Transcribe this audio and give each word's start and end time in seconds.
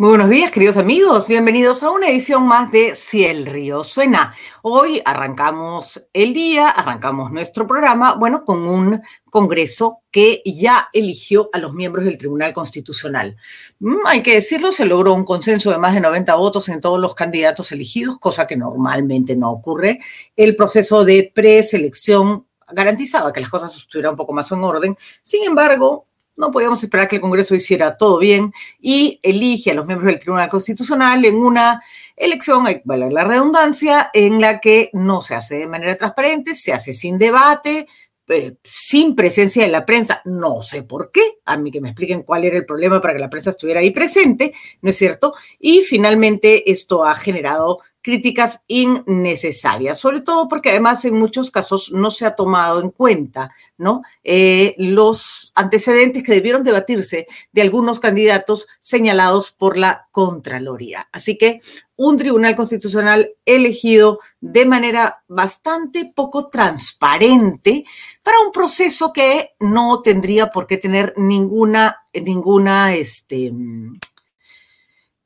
Muy 0.00 0.08
buenos 0.08 0.30
días, 0.30 0.50
queridos 0.50 0.78
amigos. 0.78 1.26
Bienvenidos 1.28 1.82
a 1.82 1.90
una 1.90 2.08
edición 2.08 2.48
más 2.48 2.72
de 2.72 2.94
Si 2.94 3.26
el 3.26 3.44
río 3.44 3.84
suena. 3.84 4.34
Hoy 4.62 5.02
arrancamos 5.04 6.08
el 6.14 6.32
día, 6.32 6.70
arrancamos 6.70 7.30
nuestro 7.30 7.66
programa, 7.66 8.14
bueno, 8.14 8.42
con 8.46 8.66
un 8.66 9.02
Congreso 9.28 9.98
que 10.10 10.40
ya 10.46 10.88
eligió 10.94 11.50
a 11.52 11.58
los 11.58 11.74
miembros 11.74 12.06
del 12.06 12.16
Tribunal 12.16 12.54
Constitucional. 12.54 13.36
Mm, 13.80 14.06
hay 14.06 14.22
que 14.22 14.36
decirlo, 14.36 14.72
se 14.72 14.86
logró 14.86 15.12
un 15.12 15.24
consenso 15.24 15.70
de 15.70 15.76
más 15.76 15.92
de 15.92 16.00
90 16.00 16.34
votos 16.34 16.70
en 16.70 16.80
todos 16.80 16.98
los 16.98 17.14
candidatos 17.14 17.70
elegidos, 17.70 18.18
cosa 18.18 18.46
que 18.46 18.56
normalmente 18.56 19.36
no 19.36 19.50
ocurre. 19.50 20.00
El 20.34 20.56
proceso 20.56 21.04
de 21.04 21.30
preselección 21.34 22.46
garantizaba 22.72 23.34
que 23.34 23.40
las 23.40 23.50
cosas 23.50 23.76
estuvieran 23.76 24.12
un 24.12 24.16
poco 24.16 24.32
más 24.32 24.50
en 24.50 24.64
orden. 24.64 24.96
Sin 25.22 25.44
embargo, 25.44 26.06
no 26.40 26.50
podíamos 26.50 26.82
esperar 26.82 27.06
que 27.06 27.16
el 27.16 27.22
Congreso 27.22 27.54
hiciera 27.54 27.96
todo 27.96 28.18
bien 28.18 28.52
y 28.80 29.20
elige 29.22 29.70
a 29.70 29.74
los 29.74 29.86
miembros 29.86 30.10
del 30.10 30.18
Tribunal 30.18 30.48
Constitucional 30.48 31.24
en 31.24 31.36
una 31.36 31.80
elección, 32.16 32.64
vale 32.84 33.10
la 33.10 33.24
redundancia, 33.24 34.10
en 34.12 34.40
la 34.40 34.58
que 34.58 34.90
no 34.92 35.22
se 35.22 35.34
hace 35.34 35.58
de 35.58 35.68
manera 35.68 35.96
transparente, 35.96 36.54
se 36.54 36.72
hace 36.72 36.92
sin 36.92 37.18
debate, 37.18 37.86
eh, 38.28 38.54
sin 38.62 39.16
presencia 39.16 39.62
de 39.62 39.68
la 39.68 39.84
prensa. 39.84 40.22
No 40.24 40.62
sé 40.62 40.82
por 40.82 41.10
qué, 41.12 41.38
a 41.44 41.56
mí 41.56 41.70
que 41.70 41.80
me 41.80 41.90
expliquen 41.90 42.22
cuál 42.22 42.44
era 42.44 42.56
el 42.56 42.64
problema 42.64 43.00
para 43.00 43.14
que 43.14 43.20
la 43.20 43.30
prensa 43.30 43.50
estuviera 43.50 43.80
ahí 43.80 43.90
presente, 43.90 44.54
¿no 44.82 44.90
es 44.90 44.96
cierto? 44.96 45.34
Y 45.58 45.82
finalmente 45.82 46.70
esto 46.70 47.04
ha 47.04 47.14
generado 47.14 47.80
críticas 48.02 48.60
innecesarias, 48.66 49.98
sobre 49.98 50.20
todo 50.20 50.48
porque 50.48 50.70
además 50.70 51.04
en 51.04 51.18
muchos 51.18 51.50
casos 51.50 51.92
no 51.92 52.10
se 52.10 52.26
ha 52.26 52.34
tomado 52.34 52.80
en 52.80 52.90
cuenta 52.90 53.50
¿no? 53.76 54.02
Eh, 54.24 54.74
los 54.78 55.52
antecedentes 55.54 56.22
que 56.22 56.32
debieron 56.32 56.62
debatirse 56.62 57.26
de 57.52 57.62
algunos 57.62 58.00
candidatos 58.00 58.68
señalados 58.78 59.52
por 59.52 59.76
la 59.76 60.08
Contraloría. 60.10 61.08
Así 61.12 61.38
que 61.38 61.60
un 61.96 62.18
tribunal 62.18 62.56
constitucional 62.56 63.30
elegido 63.44 64.20
de 64.40 64.66
manera 64.66 65.22
bastante 65.28 66.12
poco 66.14 66.48
transparente 66.48 67.84
para 68.22 68.40
un 68.40 68.52
proceso 68.52 69.12
que 69.12 69.50
no 69.60 70.02
tendría 70.02 70.50
por 70.50 70.66
qué 70.66 70.76
tener 70.76 71.14
ninguna, 71.16 72.04
ninguna, 72.12 72.94
este, 72.94 73.52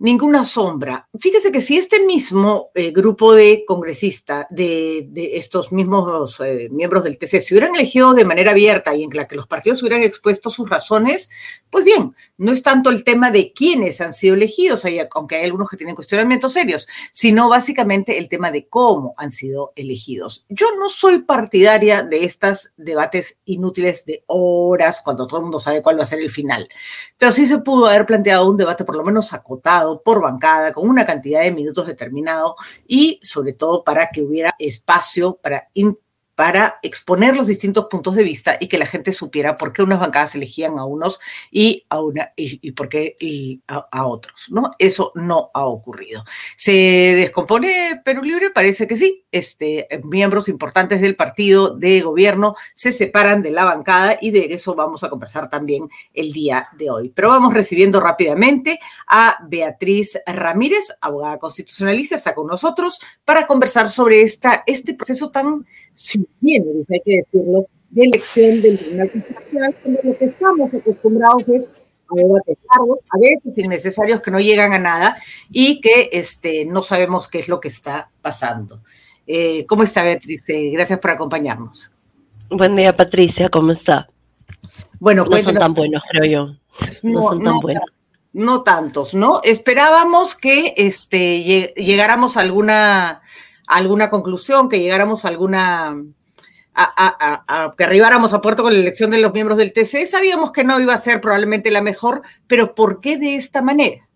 Ninguna 0.04 0.44
sombra. 0.44 1.09
Fíjese 1.19 1.50
que 1.50 1.62
si 1.62 1.78
este 1.78 2.04
mismo 2.04 2.69
eh, 2.75 2.91
grupo 2.91 3.32
de 3.32 3.65
congresistas, 3.66 4.44
de, 4.50 5.09
estos 5.32 5.72
mismos 5.72 6.41
eh, 6.41 6.69
miembros 6.70 7.04
del 7.04 7.16
TC, 7.16 7.41
se 7.41 7.54
hubieran 7.54 7.75
elegido 7.75 8.12
de 8.12 8.26
manera 8.26 8.50
abierta 8.50 8.94
y 8.94 9.04
en 9.04 9.16
la 9.16 9.26
que 9.26 9.34
los 9.34 9.47
partidos 9.47 9.81
hubieran 9.81 10.03
expuesto 10.03 10.50
sus 10.50 10.69
razones, 10.69 11.31
pues 11.70 11.87
bien, 11.87 12.14
no 12.37 12.53
es 12.53 12.62
tanto 12.62 12.91
el 12.91 13.03
tema 13.03 13.31
de 13.31 13.54
quiénes 13.54 14.03
han 14.03 14.12
sido 14.12 14.34
elegidos, 14.34 14.84
aunque 15.14 15.37
hay 15.37 15.44
algunos 15.47 15.70
que 15.70 15.78
tienen 15.78 15.94
cuestionamientos 15.94 16.53
serios, 16.53 16.87
sino 17.10 17.48
básicamente 17.48 18.19
el 18.19 18.28
tema 18.28 18.50
de 18.50 18.69
cómo 18.69 19.14
han 19.16 19.32
sido 19.32 19.72
elegidos. 19.75 20.44
Yo 20.50 20.66
no 20.78 20.91
soy 20.91 21.22
partidaria 21.22 22.03
de 22.03 22.26
estos 22.26 22.72
debates 22.76 23.38
inútiles 23.47 24.04
de 24.04 24.22
horas 24.26 25.00
cuando 25.03 25.26
todo 25.26 25.38
el 25.38 25.44
mundo 25.44 25.60
sabe 25.60 25.81
cuál 25.81 25.98
va 25.98 26.03
a 26.03 26.06
ser 26.06 26.20
el 26.20 26.31
final, 26.31 26.69
pero 27.16 27.32
sí 27.32 27.47
se 27.47 27.56
pudo 27.56 27.87
haber 27.87 28.04
planteado 28.04 28.50
un 28.50 28.59
debate 28.59 28.84
por 28.84 28.97
lo 28.97 29.03
menos 29.03 29.32
acotado 29.32 29.94
por 30.03 30.21
bancada, 30.21 30.72
con 30.72 30.88
una 30.88 31.06
cantidad 31.06 31.43
de 31.43 31.53
minutos 31.53 31.87
determinado 31.87 32.56
y 32.87 33.21
sobre 33.22 33.53
todo 33.53 33.84
para 33.84 34.10
que 34.10 34.22
hubiera 34.22 34.55
espacio 34.59 35.38
para 35.43 35.69
para 36.34 36.78
exponer 36.83 37.37
los 37.37 37.47
distintos 37.47 37.87
puntos 37.87 38.15
de 38.17 38.22
vista 38.22 38.56
y 38.61 38.69
que 38.69 38.78
la 38.78 38.87
gente 38.87 39.12
supiera 39.12 39.56
por 39.56 39.72
qué 39.72 39.83
unas 39.83 40.00
bancadas 40.00 40.34
elegían 40.34 40.78
a 40.78 40.84
unos 40.84 41.21
y 41.50 41.84
a 41.89 42.00
una 42.00 42.32
y, 42.37 42.73
por 42.73 42.88
qué 42.88 43.17
a, 43.69 44.06
otros, 44.06 44.47
¿no? 44.50 44.73
Eso 44.79 45.12
no 45.14 45.50
ha 45.55 45.64
ocurrido. 45.64 46.25
¿Se 46.56 46.73
descompone 46.73 48.00
Perú 48.05 48.23
Libre? 48.23 48.50
Parece 48.50 48.87
que 48.87 48.97
sí. 48.97 49.25
Este, 49.31 49.88
miembros 50.05 50.49
importantes 50.49 51.00
del 51.00 51.17
partido 51.17 51.70
de 51.70 52.00
gobierno 52.00 52.56
se 52.75 52.93
separan 52.93 53.43
de 53.43 53.50
la 53.50 53.64
bancada 53.64 54.19
y 54.20 54.31
de 54.31 54.53
eso 54.55 54.75
vamos 54.75 55.05
a 55.05 55.11
conversar 55.11 55.49
también 55.49 55.88
el 56.12 56.32
día 56.32 56.69
de 56.76 56.91
hoy. 56.91 57.11
Pero 57.11 57.29
vamos 57.29 57.55
recibiendo 57.55 58.00
rápidamente 58.00 58.79
a 59.06 59.38
Beatriz 59.49 60.19
Ramírez, 60.26 60.93
abogada 61.00 61.38
constitucionalista, 61.38 62.17
está 62.17 62.35
con 62.35 62.47
nosotros 62.47 63.00
para 63.25 63.47
conversar 63.47 63.91
sobre 63.91 64.23
esta, 64.23 64.62
este 64.67 64.94
proceso 64.94 65.31
tan 65.31 65.67
tiene, 66.41 66.67
hay 66.91 67.00
que 67.05 67.17
decirlo, 67.17 67.67
de 67.91 68.05
elección 68.05 68.61
del 68.61 68.79
Tribunal 68.79 69.11
Constitucional, 69.11 69.76
cuando 69.82 70.00
lo 70.02 70.19
que 70.19 70.25
estamos 70.25 70.75
acostumbrados 70.75 71.49
es 71.49 71.70
a 72.11 72.17
debates 72.17 72.58
largos, 72.70 73.00
a 73.11 73.19
veces 73.19 73.56
innecesarios 73.56 74.20
que 74.20 74.31
no 74.31 74.41
llegan 74.41 74.73
a 74.73 74.79
nada 74.79 75.17
y 75.50 75.81
que 75.81 76.11
este, 76.12 76.64
no 76.64 76.82
sabemos 76.82 77.29
qué 77.29 77.38
es 77.38 77.49
lo 77.49 77.61
que 77.61 77.69
está 77.69 78.11
pasando. 78.20 78.82
Eh, 79.26 79.64
¿Cómo 79.67 79.85
está 79.85 80.02
Beatriz? 80.02 80.49
Eh, 80.49 80.70
gracias 80.73 80.99
por 80.99 81.12
acompañarnos. 81.12 81.93
Buen 82.50 82.76
día, 82.76 82.94
Patricia, 82.94 83.49
¿cómo 83.49 83.73
está? 83.73 84.08
Bueno, 84.99 85.25
no 85.25 85.38
son 85.38 85.55
tan 85.56 85.73
buenos, 85.73 86.02
creo 86.11 86.25
yo. 86.25 86.56
No, 87.05 87.23
son 87.23 87.43
tan 87.43 87.58
buenos. 87.61 87.85
No 88.32 88.62
tantos, 88.62 89.14
¿no? 89.14 89.41
Esperábamos 89.44 90.35
que 90.35 90.75
este, 90.76 91.73
llegáramos 91.76 92.37
a 92.37 92.41
alguna 92.41 93.23
alguna 93.66 94.11
conclusión, 94.11 94.69
que 94.69 94.81
llegáramos 94.81 95.25
a 95.25 95.28
alguna, 95.28 95.96
a, 96.75 97.75
que 97.76 97.84
arribáramos 97.84 98.32
a 98.32 98.40
puerto 98.40 98.62
con 98.62 98.72
la 98.72 98.81
elección 98.81 99.11
de 99.11 99.19
los 99.19 99.32
miembros 99.32 99.58
del 99.58 99.72
TC. 99.72 100.06
Sabíamos 100.06 100.52
que 100.52 100.64
no 100.64 100.81
iba 100.81 100.94
a 100.94 100.99
ser 100.99 101.20
probablemente 101.20 101.70
la 101.70 101.82
mejor, 101.82 102.22
pero 102.46 102.75
¿por 102.75 103.00
qué 103.00 103.16
de 103.16 103.37
esta 103.37 103.62
manera? 103.62 104.08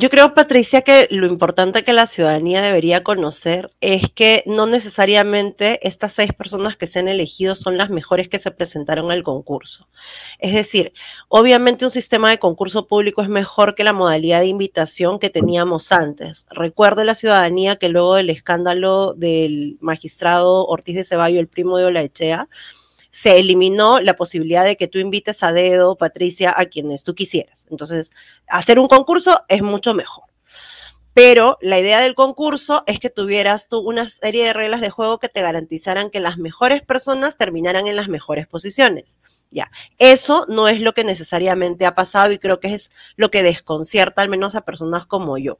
Yo 0.00 0.10
creo, 0.10 0.32
Patricia, 0.32 0.82
que 0.82 1.08
lo 1.10 1.26
importante 1.26 1.82
que 1.82 1.92
la 1.92 2.06
ciudadanía 2.06 2.62
debería 2.62 3.02
conocer 3.02 3.72
es 3.80 4.08
que 4.08 4.44
no 4.46 4.68
necesariamente 4.68 5.80
estas 5.82 6.12
seis 6.12 6.32
personas 6.32 6.76
que 6.76 6.86
se 6.86 7.00
han 7.00 7.08
elegido 7.08 7.56
son 7.56 7.76
las 7.76 7.90
mejores 7.90 8.28
que 8.28 8.38
se 8.38 8.52
presentaron 8.52 9.10
al 9.10 9.24
concurso. 9.24 9.88
Es 10.38 10.54
decir, 10.54 10.92
obviamente 11.26 11.84
un 11.84 11.90
sistema 11.90 12.30
de 12.30 12.38
concurso 12.38 12.86
público 12.86 13.22
es 13.22 13.28
mejor 13.28 13.74
que 13.74 13.82
la 13.82 13.92
modalidad 13.92 14.38
de 14.38 14.46
invitación 14.46 15.18
que 15.18 15.30
teníamos 15.30 15.90
antes. 15.90 16.46
Recuerde 16.48 17.04
la 17.04 17.16
ciudadanía 17.16 17.74
que 17.74 17.88
luego 17.88 18.14
del 18.14 18.30
escándalo 18.30 19.14
del 19.14 19.78
magistrado 19.80 20.64
Ortiz 20.64 20.94
de 20.94 21.02
Ceballo, 21.02 21.40
el 21.40 21.48
primo 21.48 21.76
de 21.76 21.86
Olaechea, 21.86 22.48
se 23.18 23.36
eliminó 23.40 24.00
la 24.00 24.14
posibilidad 24.14 24.64
de 24.64 24.76
que 24.76 24.86
tú 24.86 25.00
invites 25.00 25.42
a 25.42 25.50
dedo, 25.50 25.96
Patricia, 25.96 26.54
a 26.56 26.66
quienes 26.66 27.02
tú 27.02 27.16
quisieras. 27.16 27.66
Entonces, 27.68 28.12
hacer 28.46 28.78
un 28.78 28.86
concurso 28.86 29.40
es 29.48 29.60
mucho 29.60 29.92
mejor. 29.92 30.26
Pero 31.14 31.58
la 31.60 31.80
idea 31.80 31.98
del 32.00 32.14
concurso 32.14 32.84
es 32.86 33.00
que 33.00 33.10
tuvieras 33.10 33.68
tú 33.68 33.80
una 33.80 34.08
serie 34.08 34.44
de 34.44 34.52
reglas 34.52 34.80
de 34.80 34.90
juego 34.90 35.18
que 35.18 35.28
te 35.28 35.42
garantizaran 35.42 36.10
que 36.10 36.20
las 36.20 36.38
mejores 36.38 36.80
personas 36.82 37.36
terminaran 37.36 37.88
en 37.88 37.96
las 37.96 38.06
mejores 38.06 38.46
posiciones. 38.46 39.18
Ya, 39.50 39.70
eso 39.98 40.44
no 40.48 40.68
es 40.68 40.80
lo 40.82 40.92
que 40.92 41.04
necesariamente 41.04 41.86
ha 41.86 41.94
pasado 41.94 42.32
y 42.32 42.38
creo 42.38 42.60
que 42.60 42.74
es 42.74 42.90
lo 43.16 43.30
que 43.30 43.42
desconcierta 43.42 44.20
al 44.20 44.28
menos 44.28 44.54
a 44.54 44.60
personas 44.60 45.06
como 45.06 45.38
yo. 45.38 45.58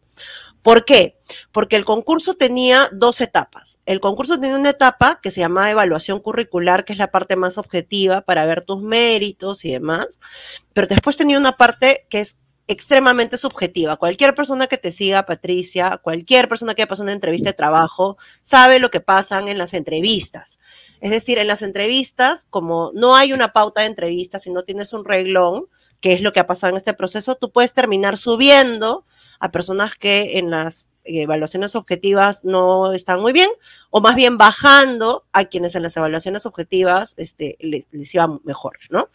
¿Por 0.62 0.85
qué? 0.85 1.17
Porque 1.52 1.76
el 1.76 1.87
concurso 1.87 2.35
tenía 2.35 2.90
dos 2.93 3.23
etapas. 3.23 3.79
El 3.87 4.00
concurso 4.00 4.38
tenía 4.38 4.56
una 4.56 4.70
etapa 4.70 5.20
que 5.23 5.31
se 5.31 5.40
llamaba 5.40 5.70
evaluación 5.70 6.20
curricular, 6.20 6.85
que 6.85 6.93
es 6.93 6.99
la 6.99 7.11
parte 7.11 7.37
más 7.37 7.56
objetiva 7.56 8.20
para 8.20 8.44
ver 8.44 8.62
tus 8.62 8.82
méritos 8.82 9.64
y 9.64 9.73
demás, 9.73 10.19
pero 10.75 10.87
después 10.87 11.17
tenía 11.17 11.38
una 11.38 11.56
parte 11.56 12.06
que 12.11 12.20
es 12.20 12.37
extremadamente 12.69 13.38
subjetiva. 13.38 13.97
Cualquier 13.97 14.35
persona 14.35 14.67
que 14.67 14.76
te 14.76 14.93
siga, 14.93 15.25
Patricia, 15.25 15.99
cualquier 16.03 16.49
persona 16.49 16.75
que 16.75 16.82
pasado 16.87 17.03
una 17.03 17.15
entrevista 17.15 17.50
de 17.50 17.55
trabajo, 17.55 18.19
sabe 18.43 18.79
lo 18.79 18.91
que 18.91 19.00
pasan 19.00 19.49
en 19.49 19.59
las 19.59 19.75
entrevistas. 19.75 20.61
Es 21.00 21.11
decir, 21.11 21.38
en 21.38 21.49
las 21.49 21.62
entrevistas, 21.62 22.47
como 22.50 22.93
no 22.94 23.17
hay 23.17 23.32
una 23.32 23.53
pauta 23.53 23.81
de 23.81 23.88
entrevistas, 23.88 24.43
si 24.43 24.50
no 24.50 24.65
tienes 24.65 24.93
un 24.93 25.05
reglón, 25.05 25.67
que 26.00 26.12
es 26.12 26.20
lo 26.20 26.32
que 26.32 26.41
ha 26.41 26.47
pasado 26.47 26.70
en 26.70 26.76
este 26.76 26.94
proceso, 26.94 27.35
tú 27.37 27.50
puedes 27.50 27.73
terminar 27.73 28.19
subiendo 28.19 29.05
a 29.41 29.50
personas 29.50 29.94
que 29.97 30.38
en 30.38 30.50
las 30.50 30.87
evaluaciones 31.09 31.75
objetivas 31.75 32.45
no 32.45 32.93
están 32.93 33.21
muy 33.21 33.33
bien, 33.33 33.49
o 33.91 34.01
más 34.01 34.15
bien 34.15 34.39
bajando 34.39 35.25
a 35.33 35.47
quienes 35.47 35.75
en 35.75 35.83
las 35.83 35.97
evaluaciones 35.97 36.47
objetivas 36.47 37.15
este, 37.17 37.57
les, 37.61 37.89
iba 38.15 38.39
mejor, 38.45 38.79
¿no? 38.91 39.09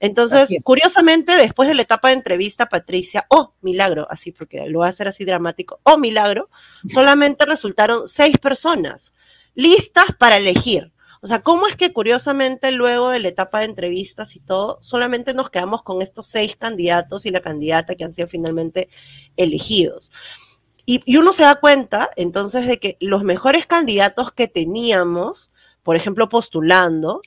Entonces, 0.00 0.48
curiosamente, 0.64 1.36
después 1.36 1.68
de 1.68 1.74
la 1.74 1.82
etapa 1.82 2.08
de 2.08 2.14
entrevista, 2.14 2.66
Patricia, 2.66 3.26
oh, 3.30 3.54
milagro, 3.60 4.06
así 4.10 4.32
porque 4.32 4.66
lo 4.68 4.80
voy 4.80 4.86
a 4.86 4.90
hacer 4.90 5.08
así 5.08 5.24
dramático, 5.24 5.80
oh, 5.82 5.98
milagro, 5.98 6.50
solamente 6.88 7.46
resultaron 7.46 8.06
seis 8.06 8.38
personas 8.38 9.12
listas 9.54 10.06
para 10.18 10.36
elegir. 10.36 10.92
O 11.20 11.26
sea, 11.26 11.40
¿cómo 11.40 11.66
es 11.66 11.74
que 11.74 11.92
curiosamente 11.92 12.70
luego 12.70 13.10
de 13.10 13.18
la 13.18 13.28
etapa 13.28 13.58
de 13.58 13.64
entrevistas 13.64 14.36
y 14.36 14.40
todo, 14.40 14.78
solamente 14.82 15.34
nos 15.34 15.50
quedamos 15.50 15.82
con 15.82 16.00
estos 16.00 16.28
seis 16.28 16.56
candidatos 16.56 17.26
y 17.26 17.30
la 17.30 17.40
candidata 17.40 17.96
que 17.96 18.04
han 18.04 18.12
sido 18.12 18.28
finalmente 18.28 18.88
elegidos? 19.36 20.12
Y, 20.90 21.18
uno 21.18 21.34
se 21.34 21.42
da 21.42 21.56
cuenta 21.56 22.08
entonces 22.16 22.66
de 22.66 22.80
que 22.80 22.96
los 22.98 23.22
mejores 23.22 23.66
candidatos 23.66 24.32
que 24.32 24.48
teníamos, 24.48 25.52
por 25.82 25.96
ejemplo, 25.96 26.30
postulando, 26.30 27.20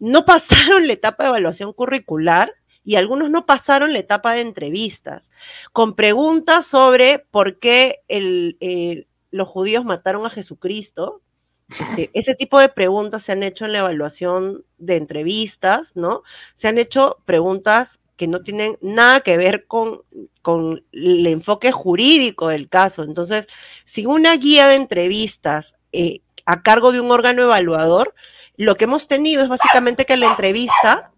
no 0.00 0.24
pasaron 0.24 0.88
la 0.88 0.94
etapa 0.94 1.22
de 1.22 1.28
evaluación 1.28 1.72
curricular 1.72 2.52
y 2.82 2.96
algunos 2.96 3.30
no 3.30 3.46
pasaron 3.46 3.92
la 3.92 4.00
etapa 4.00 4.32
de 4.32 4.40
entrevistas, 4.40 5.30
con 5.72 5.94
preguntas 5.94 6.66
sobre 6.66 7.20
por 7.30 7.60
qué 7.60 8.02
eh, 8.08 9.06
los 9.30 9.46
judíos 9.46 9.84
mataron 9.84 10.26
a 10.26 10.30
Jesucristo. 10.30 11.22
Este, 11.68 12.10
ese 12.12 12.34
tipo 12.34 12.58
de 12.58 12.70
preguntas 12.70 13.22
se 13.22 13.30
han 13.30 13.44
hecho 13.44 13.66
en 13.66 13.72
la 13.72 13.78
evaluación 13.78 14.64
de 14.78 14.96
entrevistas, 14.96 15.92
¿no? 15.94 16.24
Se 16.54 16.66
han 16.66 16.76
hecho 16.76 17.18
preguntas 17.24 18.00
que 18.16 18.26
no 18.26 18.42
tienen 18.42 18.78
nada 18.80 19.20
que 19.20 19.36
ver 19.36 19.66
con, 19.66 20.02
con 20.42 20.84
el 20.92 21.26
enfoque 21.26 21.72
jurídico 21.72 22.48
del 22.48 22.68
caso. 22.68 23.02
Entonces, 23.02 23.46
si 23.84 24.06
una 24.06 24.36
guía 24.36 24.66
de 24.68 24.76
entrevistas 24.76 25.76
eh, 25.92 26.20
a 26.46 26.62
cargo 26.62 26.92
de 26.92 27.00
un 27.00 27.10
órgano 27.10 27.42
evaluador, 27.42 28.14
lo 28.56 28.76
que 28.76 28.84
hemos 28.84 29.08
tenido 29.08 29.42
es 29.42 29.48
básicamente 29.48 30.06
que 30.06 30.16
la 30.16 30.28
entrevista, 30.28 31.10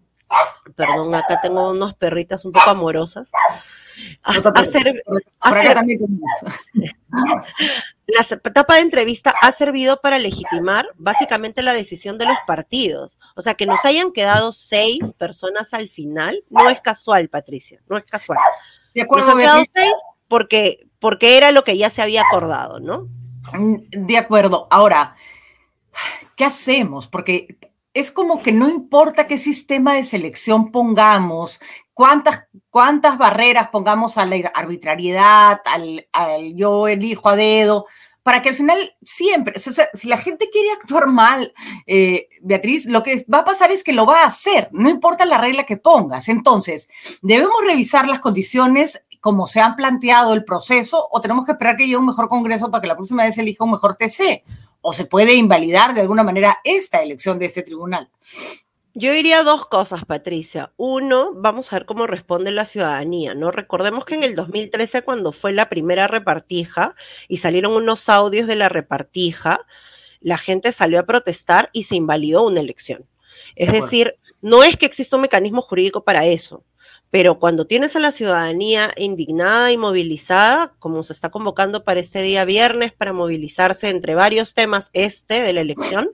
perdón, 0.75 1.15
acá 1.15 1.39
tengo 1.41 1.69
unos 1.71 1.93
perritas 1.95 2.43
un 2.45 2.51
poco 2.51 2.69
amorosas, 2.69 3.31
la 8.15 8.37
etapa 8.43 8.75
de 8.75 8.81
entrevista 8.81 9.33
ha 9.41 9.51
servido 9.51 9.99
para 10.01 10.19
legitimar 10.19 10.87
básicamente 10.95 11.61
la 11.61 11.73
decisión 11.73 12.17
de 12.17 12.25
los 12.25 12.37
partidos. 12.47 13.19
O 13.35 13.41
sea, 13.41 13.55
que 13.55 13.65
nos 13.65 13.83
hayan 13.85 14.11
quedado 14.11 14.51
seis 14.51 15.13
personas 15.17 15.73
al 15.73 15.89
final 15.89 16.43
no 16.49 16.69
es 16.69 16.81
casual, 16.81 17.29
Patricia, 17.29 17.81
no 17.87 17.97
es 17.97 18.05
casual. 18.05 18.39
De 18.93 19.01
acuerdo, 19.01 19.27
nos 19.27 19.35
han 19.35 19.41
quedado 19.41 19.63
seis 19.73 19.93
porque, 20.27 20.87
porque 20.99 21.37
era 21.37 21.51
lo 21.51 21.63
que 21.63 21.77
ya 21.77 21.89
se 21.89 22.01
había 22.01 22.21
acordado, 22.21 22.79
¿no? 22.79 23.09
Mm, 23.53 24.05
de 24.05 24.17
acuerdo. 24.17 24.67
Ahora, 24.69 25.15
¿qué 26.35 26.45
hacemos? 26.45 27.07
Porque 27.07 27.57
es 27.99 28.11
como 28.11 28.41
que 28.41 28.51
no 28.51 28.69
importa 28.69 29.27
qué 29.27 29.37
sistema 29.37 29.93
de 29.93 30.03
selección 30.03 30.71
pongamos, 30.71 31.59
cuántas, 31.93 32.45
cuántas 32.69 33.17
barreras 33.17 33.69
pongamos 33.69 34.17
a 34.17 34.25
la 34.25 34.51
arbitrariedad, 34.53 35.59
al, 35.65 36.07
yo 36.55 36.87
elijo 36.87 37.27
a 37.27 37.35
dedo, 37.35 37.87
para 38.23 38.41
que 38.41 38.49
al 38.49 38.55
final 38.55 38.77
siempre, 39.01 39.55
o 39.57 39.59
sea, 39.59 39.89
si 39.93 40.07
la 40.07 40.17
gente 40.17 40.49
quiere 40.51 40.71
actuar 40.71 41.07
mal, 41.07 41.53
eh, 41.87 42.29
Beatriz, 42.41 42.85
lo 42.85 43.03
que 43.03 43.25
va 43.31 43.39
a 43.39 43.43
pasar 43.43 43.71
es 43.71 43.83
que 43.83 43.93
lo 43.93 44.05
va 44.05 44.21
a 44.21 44.27
hacer, 44.27 44.69
no 44.71 44.89
importa 44.89 45.25
la 45.25 45.37
regla 45.37 45.63
que 45.63 45.77
pongas. 45.77 46.29
Entonces, 46.29 46.89
debemos 47.21 47.57
revisar 47.65 48.07
las 48.07 48.19
condiciones 48.19 49.03
como 49.19 49.47
se 49.47 49.59
han 49.59 49.75
planteado 49.75 50.33
el 50.33 50.45
proceso 50.45 51.07
o 51.11 51.19
tenemos 51.19 51.45
que 51.45 51.51
esperar 51.51 51.75
que 51.75 51.83
llegue 51.83 51.97
un 51.97 52.05
mejor 52.05 52.29
Congreso 52.29 52.71
para 52.71 52.81
que 52.81 52.87
la 52.87 52.95
próxima 52.95 53.23
vez 53.23 53.37
elija 53.37 53.65
un 53.65 53.71
mejor 53.71 53.97
TC 53.97 54.43
o 54.81 54.93
se 54.93 55.05
puede 55.05 55.35
invalidar 55.35 55.93
de 55.93 56.01
alguna 56.01 56.23
manera 56.23 56.59
esta 56.63 57.01
elección 57.01 57.39
de 57.39 57.45
este 57.45 57.63
tribunal. 57.63 58.09
Yo 58.95 59.13
diría 59.13 59.43
dos 59.43 59.65
cosas, 59.67 60.03
Patricia. 60.03 60.73
Uno, 60.75 61.31
vamos 61.33 61.71
a 61.71 61.77
ver 61.77 61.85
cómo 61.85 62.07
responde 62.07 62.51
la 62.51 62.65
ciudadanía, 62.65 63.35
¿no? 63.35 63.51
Recordemos 63.51 64.03
que 64.03 64.15
en 64.15 64.23
el 64.23 64.35
2013, 64.35 65.03
cuando 65.03 65.31
fue 65.31 65.53
la 65.53 65.69
primera 65.69 66.07
repartija 66.07 66.95
y 67.27 67.37
salieron 67.37 67.73
unos 67.73 68.09
audios 68.09 68.47
de 68.47 68.55
la 68.55 68.67
repartija, 68.67 69.61
la 70.21 70.37
gente 70.37 70.71
salió 70.73 70.99
a 70.99 71.05
protestar 71.05 71.69
y 71.71 71.83
se 71.83 71.95
invalidó 71.95 72.45
una 72.45 72.59
elección. 72.59 73.05
Es 73.55 73.71
decir, 73.71 74.15
no 74.41 74.63
es 74.63 74.75
que 74.75 74.85
exista 74.85 75.15
un 75.15 75.21
mecanismo 75.21 75.61
jurídico 75.61 76.03
para 76.03 76.25
eso, 76.25 76.63
pero 77.11 77.39
cuando 77.39 77.65
tienes 77.65 77.95
a 77.95 77.99
la 77.99 78.11
ciudadanía 78.11 78.91
indignada 78.95 79.71
y 79.71 79.77
movilizada, 79.77 80.73
como 80.79 81.01
se 81.03 81.13
está 81.13 81.29
convocando 81.29 81.83
para 81.83 81.99
este 81.99 82.21
día 82.21 82.45
viernes, 82.45 82.93
para 82.93 83.13
movilizarse 83.13 83.89
entre 83.89 84.13
varios 84.13 84.53
temas 84.53 84.91
este 84.93 85.41
de 85.41 85.53
la 85.53 85.61
elección, 85.61 86.11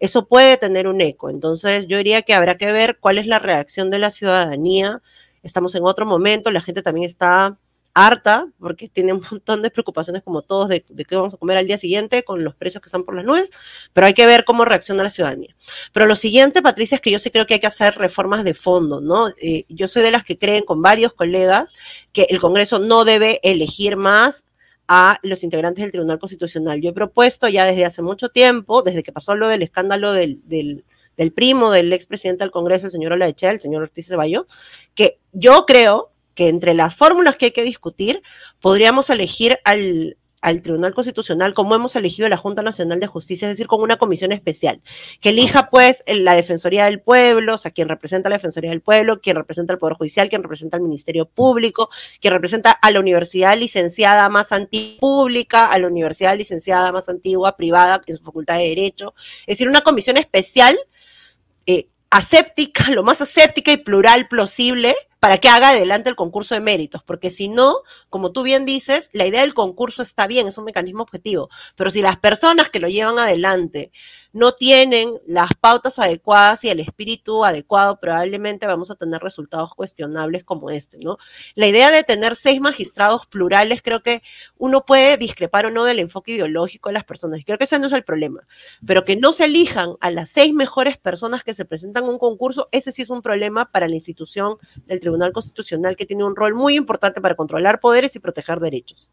eso 0.00 0.26
puede 0.26 0.56
tener 0.56 0.88
un 0.88 1.00
eco. 1.00 1.28
Entonces 1.28 1.86
yo 1.86 1.98
diría 1.98 2.22
que 2.22 2.34
habrá 2.34 2.56
que 2.56 2.72
ver 2.72 2.98
cuál 2.98 3.18
es 3.18 3.26
la 3.26 3.38
reacción 3.38 3.90
de 3.90 3.98
la 3.98 4.10
ciudadanía. 4.10 5.02
Estamos 5.42 5.74
en 5.74 5.84
otro 5.84 6.06
momento, 6.06 6.50
la 6.50 6.62
gente 6.62 6.82
también 6.82 7.06
está 7.06 7.58
harta 7.94 8.46
porque 8.58 8.88
tiene 8.88 9.12
un 9.12 9.22
montón 9.30 9.62
de 9.62 9.70
preocupaciones 9.70 10.22
como 10.22 10.42
todos 10.42 10.68
de, 10.68 10.82
qué 10.82 11.16
vamos 11.16 11.34
a 11.34 11.36
comer 11.36 11.58
al 11.58 11.66
día 11.66 11.78
siguiente 11.78 12.22
con 12.22 12.44
los 12.44 12.54
precios 12.54 12.80
que 12.80 12.88
están 12.88 13.04
por 13.04 13.16
las 13.16 13.24
nubes, 13.24 13.50
pero 13.92 14.06
hay 14.06 14.14
que 14.14 14.26
ver 14.26 14.44
cómo 14.44 14.64
reacciona 14.64 15.02
la 15.02 15.10
ciudadanía. 15.10 15.54
Pero 15.92 16.06
lo 16.06 16.14
siguiente, 16.14 16.62
Patricia, 16.62 16.96
es 16.96 17.00
que 17.00 17.10
yo 17.10 17.18
sí 17.18 17.30
creo 17.30 17.46
que 17.46 17.54
hay 17.54 17.60
que 17.60 17.66
hacer 17.66 17.96
reformas 17.96 18.44
de 18.44 18.54
fondo, 18.54 19.00
¿no? 19.00 19.28
Eh, 19.42 19.64
yo 19.68 19.88
soy 19.88 20.02
de 20.02 20.10
las 20.10 20.24
que 20.24 20.38
creen 20.38 20.64
con 20.64 20.82
varios 20.82 21.12
colegas 21.12 21.72
que 22.12 22.26
el 22.30 22.40
Congreso 22.40 22.78
no 22.78 23.04
debe 23.04 23.40
elegir 23.42 23.96
más 23.96 24.44
a 24.88 25.18
los 25.22 25.44
integrantes 25.44 25.82
del 25.82 25.90
Tribunal 25.92 26.18
Constitucional. 26.18 26.80
Yo 26.80 26.90
he 26.90 26.94
propuesto 26.94 27.46
ya 27.48 27.64
desde 27.64 27.84
hace 27.84 28.00
mucho 28.00 28.30
tiempo, 28.30 28.82
desde 28.82 29.02
que 29.02 29.12
pasó 29.12 29.34
lo 29.34 29.48
del 29.48 29.62
escándalo 29.62 30.12
del, 30.14 30.40
del, 30.46 31.32
primo 31.32 31.70
del 31.70 31.92
expresidente 31.92 32.42
del 32.42 32.50
Congreso, 32.50 32.86
el 32.86 32.92
señor 32.92 33.12
Olaechea, 33.12 33.50
el 33.50 33.60
señor 33.60 33.82
Ortiz 33.82 34.08
Ceballo, 34.08 34.46
que 34.94 35.18
yo 35.32 35.66
creo 35.66 36.10
que 36.38 36.46
entre 36.46 36.72
las 36.72 36.94
fórmulas 36.94 37.34
que 37.34 37.46
hay 37.46 37.50
que 37.50 37.64
discutir, 37.64 38.22
podríamos 38.60 39.10
elegir 39.10 39.58
al, 39.64 40.16
al 40.40 40.62
Tribunal 40.62 40.94
Constitucional 40.94 41.52
como 41.52 41.74
hemos 41.74 41.96
elegido 41.96 42.28
la 42.28 42.36
Junta 42.36 42.62
Nacional 42.62 43.00
de 43.00 43.08
Justicia, 43.08 43.48
es 43.48 43.54
decir, 43.54 43.66
con 43.66 43.82
una 43.82 43.96
comisión 43.96 44.30
especial, 44.30 44.80
que 45.20 45.30
elija 45.30 45.68
pues 45.68 46.04
la 46.06 46.36
Defensoría 46.36 46.84
del 46.84 47.00
Pueblo, 47.00 47.54
o 47.54 47.58
sea, 47.58 47.72
quien 47.72 47.88
representa 47.88 48.28
la 48.28 48.36
Defensoría 48.36 48.70
del 48.70 48.82
Pueblo, 48.82 49.20
quien 49.20 49.34
representa 49.34 49.72
al 49.72 49.80
Poder 49.80 49.96
Judicial, 49.96 50.28
quien 50.28 50.44
representa 50.44 50.76
al 50.76 50.84
Ministerio 50.84 51.26
Público, 51.26 51.90
quien 52.20 52.32
representa 52.32 52.70
a 52.70 52.92
la 52.92 53.00
universidad 53.00 53.58
licenciada 53.58 54.28
más 54.28 54.52
antigua 54.52 55.00
pública, 55.00 55.72
a 55.72 55.78
la 55.80 55.88
universidad 55.88 56.36
licenciada 56.36 56.92
más 56.92 57.08
antigua 57.08 57.56
privada, 57.56 58.00
que 58.00 58.12
es 58.12 58.18
su 58.18 58.24
facultad 58.24 58.58
de 58.58 58.68
Derecho, 58.68 59.12
es 59.40 59.58
decir, 59.58 59.68
una 59.68 59.80
comisión 59.80 60.18
especial 60.18 60.78
eh, 61.66 61.88
aséptica, 62.10 62.90
lo 62.92 63.02
más 63.02 63.20
aséptica 63.22 63.72
y 63.72 63.78
plural 63.78 64.28
posible, 64.28 64.94
para 65.20 65.38
que 65.38 65.48
haga 65.48 65.70
adelante 65.70 66.08
el 66.08 66.16
concurso 66.16 66.54
de 66.54 66.60
méritos, 66.60 67.02
porque 67.02 67.30
si 67.30 67.48
no, 67.48 67.78
como 68.08 68.32
tú 68.32 68.42
bien 68.42 68.64
dices, 68.64 69.10
la 69.12 69.26
idea 69.26 69.40
del 69.40 69.54
concurso 69.54 70.02
está 70.02 70.26
bien, 70.26 70.46
es 70.46 70.58
un 70.58 70.64
mecanismo 70.64 71.02
objetivo, 71.02 71.48
pero 71.76 71.90
si 71.90 72.02
las 72.02 72.18
personas 72.18 72.70
que 72.70 72.78
lo 72.80 72.88
llevan 72.88 73.18
adelante 73.18 73.90
no 74.32 74.52
tienen 74.52 75.14
las 75.26 75.50
pautas 75.58 75.98
adecuadas 75.98 76.62
y 76.62 76.68
el 76.68 76.80
espíritu 76.80 77.44
adecuado, 77.44 77.98
probablemente 77.98 78.66
vamos 78.66 78.90
a 78.90 78.94
tener 78.94 79.20
resultados 79.20 79.74
cuestionables 79.74 80.44
como 80.44 80.70
este, 80.70 80.98
¿no? 80.98 81.16
La 81.54 81.66
idea 81.66 81.90
de 81.90 82.04
tener 82.04 82.36
seis 82.36 82.60
magistrados 82.60 83.26
plurales, 83.26 83.82
creo 83.82 84.02
que 84.02 84.22
uno 84.56 84.84
puede 84.84 85.16
discrepar 85.16 85.66
o 85.66 85.70
no 85.70 85.84
del 85.84 85.98
enfoque 85.98 86.32
ideológico 86.32 86.90
de 86.90 86.94
las 86.94 87.04
personas, 87.04 87.40
creo 87.44 87.58
que 87.58 87.64
ese 87.64 87.78
no 87.78 87.86
es 87.86 87.92
el 87.92 88.04
problema, 88.04 88.46
pero 88.86 89.04
que 89.04 89.16
no 89.16 89.32
se 89.32 89.46
elijan 89.46 89.94
a 90.00 90.10
las 90.10 90.30
seis 90.30 90.52
mejores 90.52 90.98
personas 90.98 91.42
que 91.42 91.54
se 91.54 91.64
presentan 91.64 92.04
a 92.04 92.08
un 92.08 92.18
concurso, 92.18 92.68
ese 92.70 92.92
sí 92.92 93.02
es 93.02 93.10
un 93.10 93.22
problema 93.22 93.72
para 93.72 93.88
la 93.88 93.94
institución 93.96 94.58
del 94.86 95.00
Tribunal 95.00 95.07
Constitucional 95.32 95.96
que 95.96 96.06
tiene 96.06 96.24
un 96.24 96.36
rol 96.36 96.54
muy 96.54 96.76
importante 96.76 97.20
para 97.20 97.34
controlar 97.34 97.80
poderes 97.80 98.16
y 98.16 98.18
proteger 98.18 98.60
derechos. 98.60 99.10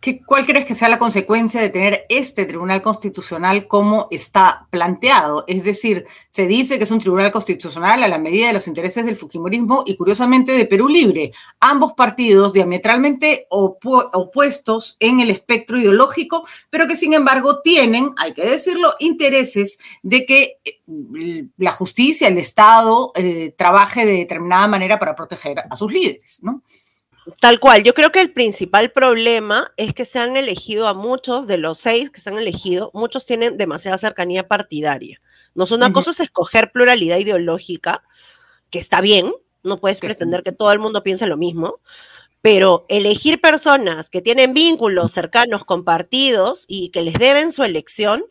¿Qué, 0.00 0.22
¿Cuál 0.24 0.46
crees 0.46 0.64
que 0.64 0.76
sea 0.76 0.88
la 0.88 1.00
consecuencia 1.00 1.60
de 1.60 1.70
tener 1.70 2.06
este 2.08 2.46
Tribunal 2.46 2.82
Constitucional 2.82 3.66
como 3.66 4.06
está 4.12 4.68
planteado? 4.70 5.44
Es 5.48 5.64
decir, 5.64 6.06
se 6.30 6.46
dice 6.46 6.78
que 6.78 6.84
es 6.84 6.90
un 6.92 7.00
Tribunal 7.00 7.32
Constitucional 7.32 8.04
a 8.04 8.08
la 8.08 8.18
medida 8.18 8.46
de 8.46 8.52
los 8.52 8.68
intereses 8.68 9.04
del 9.04 9.16
Fujimorismo 9.16 9.82
y 9.86 9.96
curiosamente 9.96 10.52
de 10.52 10.66
Perú 10.66 10.88
Libre, 10.88 11.32
ambos 11.58 11.94
partidos 11.94 12.52
diametralmente 12.52 13.48
opuestos 13.50 14.96
en 15.00 15.18
el 15.18 15.30
espectro 15.30 15.78
ideológico, 15.78 16.46
pero 16.70 16.86
que 16.86 16.94
sin 16.94 17.14
embargo 17.14 17.60
tienen, 17.60 18.12
hay 18.18 18.34
que 18.34 18.46
decirlo, 18.46 18.94
intereses 19.00 19.80
de 20.02 20.24
que 20.24 20.58
eh, 20.64 21.44
la 21.56 21.72
justicia, 21.72 22.28
el 22.28 22.38
Estado, 22.38 23.10
eh, 23.16 23.52
trabaje 23.58 24.06
de 24.06 24.12
determinada 24.12 24.68
manera 24.68 24.98
para 24.98 25.16
proteger 25.16 25.64
a 25.68 25.76
sus 25.76 25.92
líderes, 25.92 26.38
¿no? 26.42 26.62
Tal 27.40 27.60
cual, 27.60 27.82
yo 27.82 27.94
creo 27.94 28.10
que 28.10 28.20
el 28.20 28.32
principal 28.32 28.90
problema 28.90 29.72
es 29.76 29.92
que 29.92 30.04
se 30.04 30.18
han 30.18 30.36
elegido 30.36 30.88
a 30.88 30.94
muchos 30.94 31.46
de 31.46 31.58
los 31.58 31.78
seis 31.78 32.10
que 32.10 32.20
se 32.20 32.30
han 32.30 32.38
elegido, 32.38 32.90
muchos 32.94 33.26
tienen 33.26 33.58
demasiada 33.58 33.98
cercanía 33.98 34.48
partidaria. 34.48 35.20
No 35.54 35.64
es 35.64 35.70
una 35.70 35.92
cosa 35.92 36.12
es 36.12 36.20
escoger 36.20 36.70
pluralidad 36.72 37.18
ideológica, 37.18 38.02
que 38.70 38.78
está 38.78 39.00
bien, 39.00 39.32
no 39.62 39.80
puedes 39.80 39.98
pretender 39.98 40.42
que 40.42 40.52
todo 40.52 40.72
el 40.72 40.78
mundo 40.78 41.02
piense 41.02 41.26
lo 41.26 41.36
mismo, 41.36 41.80
pero 42.40 42.86
elegir 42.88 43.40
personas 43.40 44.10
que 44.10 44.22
tienen 44.22 44.54
vínculos 44.54 45.12
cercanos 45.12 45.64
con 45.64 45.84
partidos 45.84 46.64
y 46.68 46.90
que 46.90 47.02
les 47.02 47.14
deben 47.14 47.52
su 47.52 47.64
elección 47.64 48.24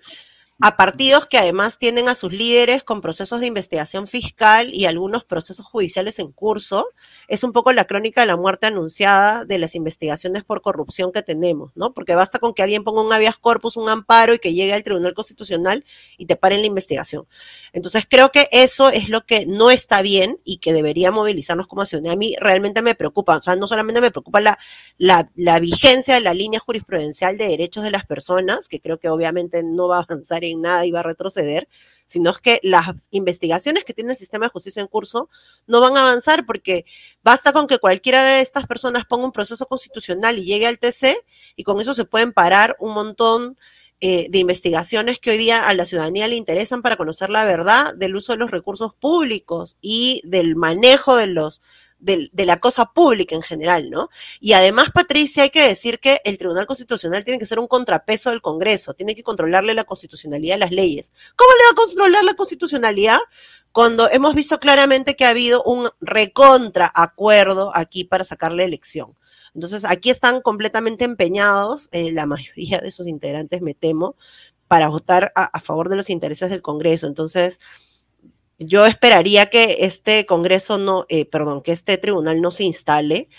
a 0.60 0.76
partidos 0.76 1.28
que 1.28 1.38
además 1.38 1.78
tienen 1.78 2.10
a 2.10 2.16
sus 2.16 2.34
líderes 2.34 2.84
con 2.84 3.00
procesos 3.00 3.40
de 3.40 3.46
investigación 3.46 4.08
fiscal 4.08 4.74
y 4.74 4.86
algunos 4.86 5.24
procesos 5.24 5.68
judiciales 5.68 6.18
en 6.18 6.32
curso. 6.32 6.88
Es 7.28 7.44
un 7.44 7.52
poco 7.52 7.72
la 7.74 7.86
crónica 7.86 8.22
de 8.22 8.28
la 8.28 8.38
muerte 8.38 8.66
anunciada 8.66 9.46
de 9.46 9.60
las 9.60 9.76
investigaciones 9.76 10.44
por 10.44 10.64
corrupción 10.64 11.12
que 11.12 11.22
tenemos, 11.22 11.72
¿no? 11.76 11.94
Porque 11.94 12.16
basta 12.16 12.40
con 12.40 12.56
que 12.56 12.64
alguien 12.64 12.84
ponga 12.84 13.04
un 13.04 13.14
habeas 13.14 13.38
corpus, 13.38 13.78
un 13.78 13.88
amparo 13.88 14.34
y 14.34 14.40
que 14.40 14.56
llegue 14.56 14.74
al 14.74 14.82
Tribunal 14.82 15.14
Constitucional 15.14 15.86
y 16.18 16.26
te 16.26 16.36
paren 16.36 16.62
la 16.62 16.68
investigación. 16.68 17.28
Entonces 17.72 18.06
creo 18.10 18.30
que 18.30 18.48
eso 18.52 18.90
es 18.90 19.10
lo 19.10 19.26
que 19.26 19.46
no 19.46 19.70
está 19.70 20.02
bien 20.02 20.40
y 20.44 20.58
que 20.58 20.74
debería 20.74 21.12
movilizarnos 21.12 21.68
como 21.68 21.86
ciudadanía. 21.86 22.14
A 22.14 22.16
mí 22.16 22.36
realmente 22.40 22.82
me 22.82 22.96
preocupa, 22.96 23.38
o 23.38 23.42
sea, 23.42 23.56
no 23.56 23.68
solamente 23.68 24.02
me 24.02 24.10
preocupa 24.10 24.42
la, 24.42 25.60
vigencia 25.60 26.16
de 26.16 26.22
la 26.22 26.34
línea 26.34 26.60
jurisprudencial 26.60 27.38
de 27.38 27.48
derechos 27.48 27.84
de 27.84 27.92
las 27.92 28.06
personas, 28.06 28.68
que 28.68 28.80
creo 28.80 29.00
que 29.00 29.10
obviamente 29.10 29.62
no 29.64 29.88
va 29.88 29.98
a 29.98 30.02
avanzar 30.02 30.44
en 30.52 30.62
nada 30.62 30.86
iba 30.86 31.00
a 31.00 31.04
retroceder, 31.04 31.68
sino 32.06 32.32
es 32.32 32.40
que 32.40 32.60
las 32.64 33.10
investigaciones 33.12 33.86
que 33.86 33.94
tiene 33.94 34.14
el 34.14 34.18
sistema 34.18 34.46
de 34.46 34.52
justicia 34.52 34.82
en 34.82 34.88
curso 34.88 35.30
no 35.68 35.82
van 35.82 35.98
a 35.98 36.02
avanzar 36.02 36.46
porque 36.46 36.86
basta 37.22 37.54
con 37.54 37.68
que 37.68 37.80
cualquiera 37.80 38.24
de 38.24 38.42
estas 38.42 38.66
personas 38.66 39.06
ponga 39.06 39.26
un 39.26 39.32
proceso 39.32 39.66
constitucional 39.68 40.40
y 40.40 40.46
llegue 40.46 40.68
al 40.68 40.80
TC 40.80 41.18
y 41.56 41.64
con 41.64 41.80
eso 41.80 41.94
se 41.94 42.06
pueden 42.06 42.34
parar 42.34 42.76
un 42.80 42.94
montón 42.94 43.58
eh, 44.00 44.28
de 44.30 44.38
investigaciones 44.38 45.20
que 45.20 45.32
hoy 45.32 45.38
día 45.38 45.68
a 45.68 45.74
la 45.74 45.86
ciudadanía 45.86 46.28
le 46.28 46.36
interesan 46.36 46.84
para 46.84 46.98
conocer 46.98 47.32
la 47.32 47.46
verdad 47.46 47.96
del 47.96 48.16
uso 48.16 48.34
de 48.34 48.38
los 48.38 48.52
recursos 48.52 48.94
públicos 48.94 49.76
y 49.82 50.22
del 50.24 50.56
manejo 50.56 51.18
de 51.18 51.26
los 51.26 51.64
de, 52.00 52.30
la 52.34 52.60
cosa 52.60 52.86
pública 52.94 53.36
en 53.36 53.42
general, 53.42 53.90
¿no? 53.90 54.10
Y 54.40 54.54
además, 54.54 54.92
Patricia, 54.94 55.44
hay 55.44 55.50
que 55.50 55.68
decir 55.68 56.00
que 56.00 56.22
el 56.24 56.38
Tribunal 56.38 56.68
Constitucional 56.68 57.24
tiene 57.24 57.40
que 57.40 57.46
ser 57.46 57.60
un 57.60 57.68
contrapeso 57.68 58.30
del 58.30 58.42
Congreso, 58.42 58.94
tiene 58.94 59.16
que 59.16 59.24
controlarle 59.24 59.74
la 59.74 59.84
constitucionalidad 59.84 60.56
de 60.56 60.60
las 60.60 60.72
leyes. 60.72 61.12
¿Cómo 61.36 61.50
le 61.58 61.66
va 61.66 61.72
a 61.72 61.86
controlar 61.86 62.24
la 62.24 62.36
constitucionalidad? 62.36 63.20
Cuando 63.72 64.10
hemos 64.10 64.36
visto 64.36 64.60
claramente 64.60 65.16
que 65.16 65.26
ha 65.26 65.30
habido 65.30 65.64
un 65.64 65.90
recontra 66.02 66.92
acuerdo 66.94 67.72
aquí 67.76 68.04
para 68.04 68.24
sacar 68.24 68.52
la 68.52 68.64
elección. 68.64 69.16
Entonces, 69.54 69.86
aquí 69.86 70.10
están 70.10 70.42
completamente 70.42 71.04
empeñados, 71.04 71.90
eh, 71.92 72.12
la 72.12 72.26
mayoría 72.28 72.80
de 72.80 72.92
sus 72.92 73.08
integrantes, 73.08 73.62
me 73.62 73.74
temo, 73.74 74.16
para 74.68 74.90
votar 74.90 75.32
a, 75.36 75.60
favor 75.62 75.90
de 75.90 75.96
los 75.96 76.10
intereses 76.10 76.50
del 76.50 76.62
Congreso. 76.62 77.08
Entonces, 77.08 77.60
yo 78.60 78.86
esperaría 78.86 79.50
que 79.50 79.78
este 79.82 80.26
Congreso 80.26 80.78
no, 80.78 81.06
eh, 81.10 81.26
perdón, 81.26 81.62
que 81.62 81.72
este 81.72 81.98
tribunal 81.98 82.42
no 82.42 82.52
se 82.52 82.64
instale 82.64 83.30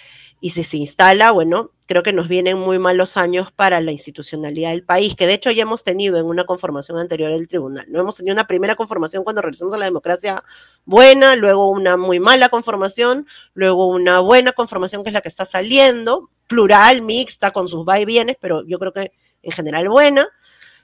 y 0.40 0.50
si 0.50 0.62
se 0.62 0.76
instala, 0.76 1.32
bueno, 1.32 1.72
creo 1.86 2.02
que 2.02 2.12
nos 2.12 2.28
vienen 2.28 2.58
muy 2.58 2.78
malos 2.78 3.16
años 3.16 3.50
para 3.50 3.80
la 3.80 3.90
institucionalidad 3.90 4.70
del 4.70 4.84
país, 4.84 5.16
que 5.16 5.26
de 5.26 5.34
hecho 5.34 5.50
ya 5.50 5.62
hemos 5.62 5.82
tenido 5.82 6.18
en 6.18 6.26
una 6.26 6.44
conformación 6.44 6.98
anterior 6.98 7.30
del 7.30 7.48
tribunal. 7.48 7.86
No 7.88 8.00
hemos 8.00 8.18
tenido 8.18 8.34
una 8.34 8.46
primera 8.46 8.76
conformación 8.76 9.24
cuando 9.24 9.42
regresamos 9.42 9.76
la 9.78 9.86
democracia 9.86 10.44
buena, 10.84 11.34
luego 11.34 11.68
una 11.70 11.96
muy 11.96 12.20
mala 12.20 12.50
conformación, 12.50 13.26
luego 13.54 13.88
una 13.88 14.20
buena 14.20 14.52
conformación 14.52 15.02
que 15.02 15.10
es 15.10 15.14
la 15.14 15.22
que 15.22 15.28
está 15.28 15.44
saliendo, 15.44 16.30
plural, 16.46 17.02
mixta, 17.02 17.50
con 17.50 17.66
sus 17.66 17.84
va 17.84 17.98
y 17.98 18.04
vienes, 18.04 18.36
pero 18.40 18.64
yo 18.66 18.78
creo 18.78 18.92
que 18.92 19.12
en 19.42 19.52
general 19.52 19.88
buena. 19.88 20.28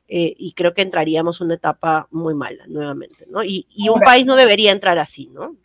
Eh, 0.08 0.34
y 0.36 0.52
creo 0.52 0.74
que 0.74 0.82
entraríamos 0.82 1.40
una 1.40 1.54
etapa 1.54 2.08
muy 2.10 2.34
mala 2.34 2.66
nuevamente, 2.66 3.26
¿no? 3.30 3.42
Y, 3.42 3.66
y 3.70 3.88
un 3.88 4.00
país 4.00 4.26
no 4.26 4.36
debería 4.36 4.70
entrar 4.70 4.98
así, 4.98 5.28
¿no? 5.32 5.56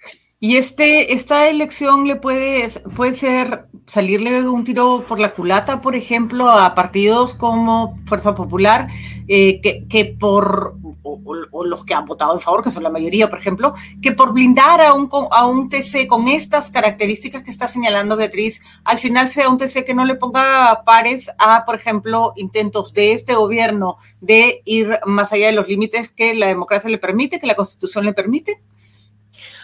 Y 0.42 0.56
este, 0.56 1.14
esta 1.14 1.50
elección 1.50 2.08
le 2.08 2.16
puede, 2.16 2.70
puede 2.96 3.12
ser 3.12 3.66
salirle 3.86 4.48
un 4.48 4.64
tiro 4.64 5.04
por 5.06 5.20
la 5.20 5.34
culata, 5.34 5.82
por 5.82 5.98
ejemplo, 5.98 6.50
a 6.50 6.76
partidos 6.76 7.36
como 7.36 7.98
Fuerza 8.06 8.36
Popular, 8.36 8.88
eh, 9.28 9.60
que, 9.60 9.86
que, 9.90 10.06
por, 10.06 10.78
o, 11.04 11.66
los 11.66 11.84
que 11.84 11.94
han 11.94 12.06
votado 12.06 12.34
en 12.34 12.40
favor, 12.40 12.64
que 12.64 12.72
son 12.72 12.84
la 12.84 12.90
mayoría, 12.90 13.30
por 13.30 13.38
ejemplo, 13.38 13.74
que 14.02 14.14
por 14.14 14.32
blindar 14.32 14.80
a 14.80 14.94
un, 14.94 15.10
a 15.32 15.46
un 15.46 15.68
TC 15.68 16.08
con 16.08 16.30
estas 16.30 16.70
características 16.70 17.44
que 17.44 17.52
está 17.52 17.68
señalando 17.68 18.16
Beatriz, 18.16 18.62
al 18.86 18.98
final 18.98 19.28
sea 19.28 19.50
un 19.50 19.58
TC 19.58 19.84
que 19.84 19.94
no 19.94 20.06
le 20.06 20.16
ponga 20.16 20.84
pares 20.86 21.30
a, 21.38 21.66
por 21.66 21.76
ejemplo, 21.76 22.32
intentos 22.38 22.94
de 22.94 23.12
este 23.12 23.36
gobierno 23.36 23.98
de 24.22 24.62
ir 24.64 25.00
más 25.06 25.34
allá 25.34 25.48
de 25.48 25.54
los 25.54 25.68
límites 25.68 26.12
que 26.12 26.34
la 26.34 26.48
democracia 26.48 26.90
le 26.90 26.98
permite, 26.98 27.42
que 27.42 27.48
la 27.48 27.56
constitución 27.56 28.06
le 28.06 28.14
permite. 28.14 28.62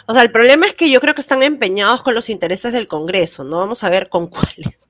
O 0.08 0.14
sea, 0.14 0.22
el 0.22 0.32
problema 0.32 0.68
es 0.68 0.76
que 0.76 0.90
yo 0.90 1.02
creo 1.02 1.16
que 1.16 1.22
están 1.22 1.42
empeñados 1.42 2.04
con 2.04 2.14
los 2.14 2.30
intereses 2.30 2.72
del 2.74 2.88
Congreso, 2.88 3.44
no 3.44 3.58
vamos 3.58 3.84
a 3.84 3.90
ver 3.90 4.10
con 4.10 4.28
cuáles. 4.30 4.90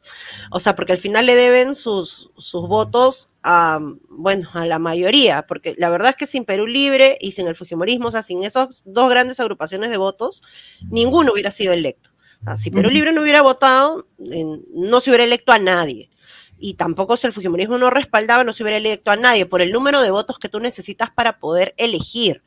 O 0.51 0.59
sea, 0.59 0.75
porque 0.75 0.93
al 0.93 0.97
final 0.97 1.25
le 1.25 1.35
deben 1.35 1.75
sus, 1.75 2.31
sus 2.37 2.67
votos 2.67 3.29
a, 3.43 3.79
bueno, 4.09 4.49
a 4.53 4.65
la 4.65 4.79
mayoría, 4.79 5.45
porque 5.47 5.75
la 5.77 5.89
verdad 5.89 6.09
es 6.09 6.15
que 6.15 6.27
sin 6.27 6.45
Perú 6.45 6.67
Libre 6.67 7.17
y 7.21 7.31
sin 7.31 7.47
el 7.47 7.55
Fujimorismo, 7.55 8.09
o 8.09 8.11
sea, 8.11 8.23
sin 8.23 8.43
esas 8.43 8.83
dos 8.85 9.09
grandes 9.09 9.39
agrupaciones 9.39 9.89
de 9.89 9.97
votos, 9.97 10.43
ninguno 10.89 11.33
hubiera 11.33 11.51
sido 11.51 11.73
electo. 11.73 12.09
si 12.57 12.69
Perú 12.69 12.89
Libre 12.89 13.13
no 13.13 13.21
hubiera 13.21 13.41
votado, 13.41 14.07
no 14.17 15.01
se 15.01 15.09
hubiera 15.09 15.23
electo 15.23 15.51
a 15.51 15.59
nadie 15.59 16.09
y 16.57 16.75
tampoco 16.75 17.17
si 17.17 17.27
el 17.27 17.33
Fujimorismo 17.33 17.77
no 17.77 17.89
respaldaba, 17.89 18.43
no 18.43 18.53
se 18.53 18.63
hubiera 18.63 18.77
electo 18.77 19.11
a 19.11 19.15
nadie 19.15 19.45
por 19.45 19.61
el 19.61 19.71
número 19.71 20.01
de 20.01 20.11
votos 20.11 20.39
que 20.39 20.49
tú 20.49 20.59
necesitas 20.59 21.09
para 21.11 21.39
poder 21.39 21.73
elegir. 21.77 22.43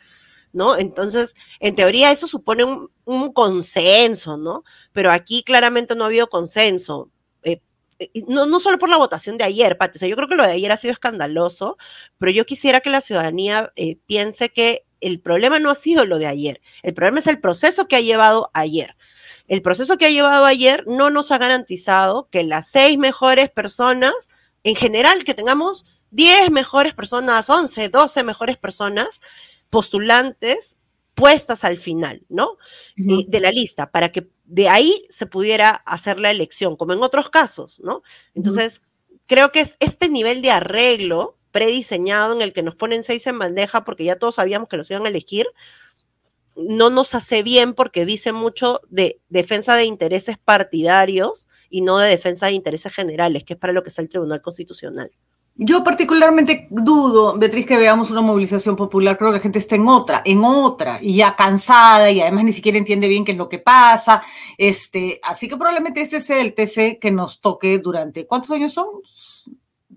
¿No? 0.52 0.76
Entonces, 0.76 1.34
en 1.60 1.74
teoría 1.74 2.10
eso 2.12 2.26
supone 2.26 2.64
un, 2.64 3.32
consenso, 3.32 4.36
¿no? 4.36 4.64
Pero 4.92 5.12
aquí 5.12 5.42
claramente 5.42 5.94
no 5.94 6.04
ha 6.04 6.08
habido 6.08 6.28
consenso. 6.28 7.10
Eh, 7.42 7.60
eh, 7.98 8.10
no, 8.28 8.46
no, 8.46 8.60
solo 8.60 8.78
por 8.78 8.88
la 8.88 8.96
votación 8.96 9.38
de 9.38 9.44
ayer, 9.44 9.78
Pati, 9.78 9.98
o 9.98 10.00
sea, 10.00 10.08
yo 10.08 10.16
creo 10.16 10.28
que 10.28 10.36
lo 10.36 10.44
de 10.44 10.52
ayer 10.52 10.72
ha 10.72 10.76
sido 10.76 10.92
escandaloso, 10.92 11.76
pero 12.18 12.32
yo 12.32 12.46
quisiera 12.46 12.80
que 12.80 12.90
la 12.90 13.00
ciudadanía 13.00 13.72
eh, 13.76 13.96
piense 14.06 14.50
que 14.50 14.84
el 15.00 15.20
problema 15.20 15.58
no 15.60 15.70
ha 15.70 15.74
sido 15.74 16.04
lo 16.04 16.18
de 16.18 16.26
ayer, 16.26 16.60
el 16.82 16.94
problema 16.94 17.20
es 17.20 17.26
el 17.28 17.40
proceso 17.40 17.86
que 17.86 17.96
ha 17.96 18.00
llevado 18.00 18.50
ayer. 18.54 18.96
El 19.48 19.62
proceso 19.62 19.96
que 19.96 20.06
ha 20.06 20.10
llevado 20.10 20.44
ayer 20.44 20.86
no 20.86 21.10
nos 21.10 21.32
ha 21.32 21.38
garantizado 21.38 22.28
que 22.30 22.42
las 22.42 22.70
seis 22.70 22.98
mejores 22.98 23.48
personas, 23.48 24.12
en 24.62 24.76
general, 24.76 25.24
que 25.24 25.32
tengamos 25.32 25.86
10 26.10 26.50
mejores 26.50 26.94
personas, 26.94 27.48
11, 27.48 27.88
12 27.88 28.24
mejores 28.24 28.56
personas, 28.56 29.20
postulantes 29.70 30.76
puestas 31.14 31.64
al 31.64 31.78
final, 31.78 32.24
¿no? 32.28 32.58
de 32.96 33.40
la 33.40 33.50
lista, 33.50 33.90
para 33.90 34.12
que 34.12 34.28
de 34.44 34.68
ahí 34.68 35.04
se 35.10 35.26
pudiera 35.26 35.70
hacer 35.70 36.20
la 36.20 36.30
elección, 36.30 36.76
como 36.76 36.92
en 36.92 37.02
otros 37.02 37.28
casos, 37.28 37.80
¿no? 37.80 38.02
Entonces, 38.34 38.82
creo 39.26 39.50
que 39.50 39.60
es 39.60 39.76
este 39.80 40.08
nivel 40.08 40.42
de 40.42 40.52
arreglo 40.52 41.36
prediseñado 41.50 42.34
en 42.34 42.42
el 42.42 42.52
que 42.52 42.62
nos 42.62 42.76
ponen 42.76 43.02
seis 43.02 43.26
en 43.26 43.38
bandeja 43.38 43.84
porque 43.84 44.04
ya 44.04 44.16
todos 44.16 44.36
sabíamos 44.36 44.68
que 44.68 44.76
los 44.76 44.90
iban 44.90 45.06
a 45.06 45.08
elegir, 45.08 45.46
no 46.54 46.90
nos 46.90 47.14
hace 47.14 47.42
bien 47.42 47.74
porque 47.74 48.04
dice 48.04 48.32
mucho 48.32 48.80
de 48.88 49.20
defensa 49.28 49.74
de 49.76 49.84
intereses 49.84 50.38
partidarios 50.38 51.48
y 51.70 51.82
no 51.82 51.98
de 51.98 52.08
defensa 52.08 52.46
de 52.46 52.52
intereses 52.52 52.94
generales, 52.94 53.44
que 53.44 53.54
es 53.54 53.58
para 53.58 53.72
lo 53.72 53.82
que 53.82 53.90
está 53.90 54.02
el 54.02 54.08
Tribunal 54.08 54.42
Constitucional. 54.42 55.10
Yo 55.60 55.82
particularmente 55.82 56.68
dudo, 56.70 57.36
Beatriz, 57.36 57.66
que 57.66 57.76
veamos 57.76 58.12
una 58.12 58.20
movilización 58.20 58.76
popular. 58.76 59.18
Creo 59.18 59.30
que 59.30 59.38
la 59.38 59.42
gente 59.42 59.58
está 59.58 59.74
en 59.74 59.88
otra, 59.88 60.22
en 60.24 60.44
otra, 60.44 61.00
y 61.02 61.16
ya 61.16 61.34
cansada, 61.34 62.12
y 62.12 62.20
además 62.20 62.44
ni 62.44 62.52
siquiera 62.52 62.78
entiende 62.78 63.08
bien 63.08 63.24
qué 63.24 63.32
es 63.32 63.38
lo 63.38 63.48
que 63.48 63.58
pasa. 63.58 64.22
Este, 64.56 65.18
así 65.20 65.48
que 65.48 65.56
probablemente 65.56 66.00
este 66.00 66.20
sea 66.20 66.40
el 66.40 66.54
TC 66.54 67.00
que 67.00 67.10
nos 67.10 67.40
toque 67.40 67.78
durante. 67.80 68.24
¿Cuántos 68.24 68.52
años 68.52 68.72
son? 68.72 68.86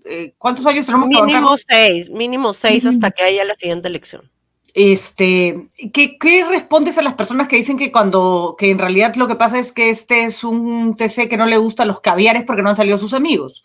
Eh, 0.04 0.34
¿Cuántos 0.36 0.66
años 0.66 0.84
tenemos 0.84 1.06
Mínimo 1.06 1.56
seis, 1.56 2.10
mínimo 2.10 2.52
seis 2.52 2.84
hasta 2.84 3.12
que 3.12 3.22
haya 3.22 3.44
la 3.44 3.54
siguiente 3.54 3.86
elección. 3.86 4.28
Este, 4.74 5.68
¿qué, 5.92 6.18
¿qué, 6.18 6.44
respondes 6.44 6.98
a 6.98 7.02
las 7.02 7.14
personas 7.14 7.46
que 7.46 7.56
dicen 7.56 7.78
que 7.78 7.92
cuando, 7.92 8.56
que 8.58 8.70
en 8.70 8.80
realidad 8.80 9.14
lo 9.14 9.28
que 9.28 9.36
pasa 9.36 9.60
es 9.60 9.70
que 9.70 9.90
este 9.90 10.24
es 10.24 10.42
un 10.42 10.96
TC 10.96 11.28
que 11.28 11.36
no 11.36 11.46
le 11.46 11.58
gusta 11.58 11.84
a 11.84 11.86
los 11.86 12.00
caviares 12.00 12.42
porque 12.44 12.62
no 12.62 12.70
han 12.70 12.76
salido 12.76 12.98
sus 12.98 13.14
amigos? 13.14 13.62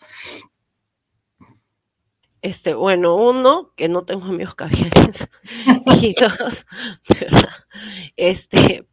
Este, 2.40 2.74
bueno, 2.74 3.16
uno, 3.16 3.72
que 3.76 3.88
no 3.88 4.04
tengo 4.04 4.26
amigos 4.26 4.54
caviares. 4.54 5.28
y 6.02 6.14
dos, 6.20 6.66
este, 8.16 8.86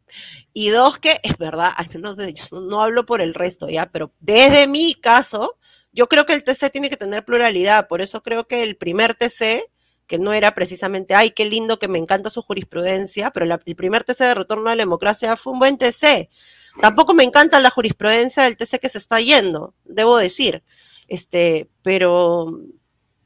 y 0.52 0.70
dos, 0.70 0.98
que 0.98 1.20
es 1.22 1.36
verdad, 1.38 1.70
al 1.76 1.88
menos 1.90 2.16
de 2.16 2.30
ellos, 2.30 2.52
no, 2.52 2.82
hablo 2.82 3.06
por 3.06 3.20
el 3.20 3.34
resto, 3.34 3.68
ya, 3.68 3.86
pero 3.86 4.12
desde 4.20 4.66
mi 4.66 4.94
caso, 4.94 5.58
yo 5.92 6.08
creo 6.08 6.26
que 6.26 6.32
el 6.32 6.42
TC 6.42 6.70
tiene 6.70 6.90
que 6.90 6.96
tener 6.96 7.24
pluralidad, 7.24 7.88
por 7.88 8.02
eso 8.02 8.22
creo 8.22 8.46
que 8.46 8.62
el 8.62 8.76
primer 8.76 9.14
TC, 9.14 9.64
que 10.06 10.18
no 10.18 10.32
era 10.32 10.54
precisamente, 10.54 11.14
ay, 11.14 11.30
qué 11.30 11.44
lindo, 11.44 11.78
que 11.78 11.88
me 11.88 11.98
encanta 11.98 12.30
su 12.30 12.42
jurisprudencia, 12.42 13.30
pero 13.30 13.46
el 13.46 13.76
primer 13.76 14.04
TC 14.04 14.20
de 14.24 14.34
retorno 14.34 14.70
a 14.70 14.76
la 14.76 14.82
democracia 14.82 15.36
fue 15.36 15.52
un 15.52 15.58
buen 15.58 15.78
TC. 15.78 16.28
Tampoco 16.80 17.14
me 17.14 17.24
encanta 17.24 17.58
la 17.58 17.70
jurisprudencia 17.70 18.44
del 18.44 18.56
TC 18.56 18.78
que 18.78 18.88
se 18.88 18.98
está 18.98 19.20
yendo, 19.20 19.74
debo 19.84 20.16
decir. 20.16 20.62
Este, 21.08 21.68
pero 21.82 22.60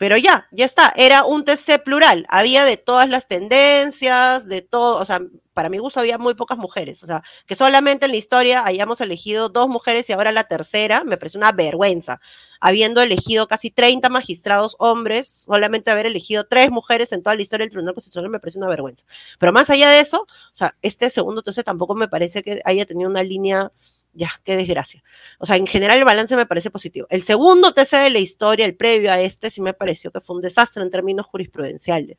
pero 0.00 0.16
ya, 0.16 0.48
ya 0.50 0.64
está, 0.64 0.94
era 0.96 1.26
un 1.26 1.44
TC 1.44 1.78
plural, 1.84 2.24
había 2.30 2.64
de 2.64 2.78
todas 2.78 3.06
las 3.06 3.28
tendencias, 3.28 4.48
de 4.48 4.62
todo, 4.62 4.98
o 4.98 5.04
sea, 5.04 5.20
para 5.52 5.68
mi 5.68 5.76
gusto 5.76 6.00
había 6.00 6.16
muy 6.16 6.32
pocas 6.32 6.56
mujeres, 6.56 7.02
o 7.02 7.06
sea, 7.06 7.22
que 7.44 7.54
solamente 7.54 8.06
en 8.06 8.12
la 8.12 8.16
historia 8.16 8.64
hayamos 8.64 9.02
elegido 9.02 9.50
dos 9.50 9.68
mujeres 9.68 10.08
y 10.08 10.14
ahora 10.14 10.32
la 10.32 10.44
tercera, 10.44 11.04
me 11.04 11.18
parece 11.18 11.36
una 11.36 11.52
vergüenza, 11.52 12.18
habiendo 12.62 13.02
elegido 13.02 13.46
casi 13.46 13.70
30 13.70 14.08
magistrados 14.08 14.74
hombres, 14.78 15.42
solamente 15.44 15.90
haber 15.90 16.06
elegido 16.06 16.44
tres 16.44 16.70
mujeres 16.70 17.12
en 17.12 17.22
toda 17.22 17.36
la 17.36 17.42
historia 17.42 17.64
del 17.64 17.70
Tribunal 17.70 17.92
Constitucional 17.92 18.30
me 18.30 18.40
parece 18.40 18.56
una 18.58 18.68
vergüenza. 18.68 19.04
Pero 19.38 19.52
más 19.52 19.68
allá 19.68 19.90
de 19.90 20.00
eso, 20.00 20.22
o 20.22 20.54
sea, 20.54 20.76
este 20.80 21.10
segundo 21.10 21.42
TC 21.42 21.62
tampoco 21.62 21.94
me 21.94 22.08
parece 22.08 22.42
que 22.42 22.62
haya 22.64 22.86
tenido 22.86 23.10
una 23.10 23.22
línea 23.22 23.70
ya, 24.12 24.30
qué 24.44 24.56
desgracia. 24.56 25.02
O 25.38 25.46
sea, 25.46 25.56
en 25.56 25.66
general 25.66 25.98
el 25.98 26.04
balance 26.04 26.34
me 26.36 26.46
parece 26.46 26.70
positivo. 26.70 27.06
El 27.10 27.22
segundo 27.22 27.72
TC 27.72 27.96
de 27.98 28.10
la 28.10 28.18
historia, 28.18 28.66
el 28.66 28.76
previo 28.76 29.12
a 29.12 29.20
este, 29.20 29.50
sí 29.50 29.60
me 29.60 29.74
pareció 29.74 30.10
que 30.10 30.20
fue 30.20 30.36
un 30.36 30.42
desastre 30.42 30.82
en 30.82 30.90
términos 30.90 31.26
jurisprudenciales. 31.26 32.18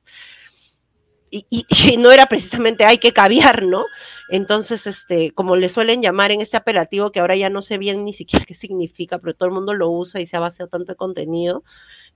Y, 1.30 1.66
no 1.98 2.12
era 2.12 2.26
precisamente 2.26 2.86
hay 2.86 2.98
que 2.98 3.14
caviar, 3.14 3.64
¿no? 3.64 3.86
Entonces, 4.30 4.86
este, 4.88 5.32
como 5.32 5.56
le 5.56 5.70
suelen 5.70 6.02
llamar 6.02 6.32
en 6.32 6.42
este 6.42 6.58
apelativo, 6.58 7.12
que 7.12 7.22
ahora 7.22 7.36
ya 7.36 7.50
no 7.50 7.62
sé 7.62 7.78
bien 7.78 8.04
ni 8.04 8.14
siquiera 8.14 8.46
qué 8.48 8.54
significa, 8.54 9.20
pero 9.20 9.34
todo 9.34 9.48
el 9.48 9.56
mundo 9.56 9.74
lo 9.74 9.90
usa 9.90 10.22
y 10.22 10.26
se 10.26 10.38
ha 10.38 10.40
vaciado 10.40 10.70
tanto 10.70 10.94
de 10.94 10.98
contenido 10.98 11.64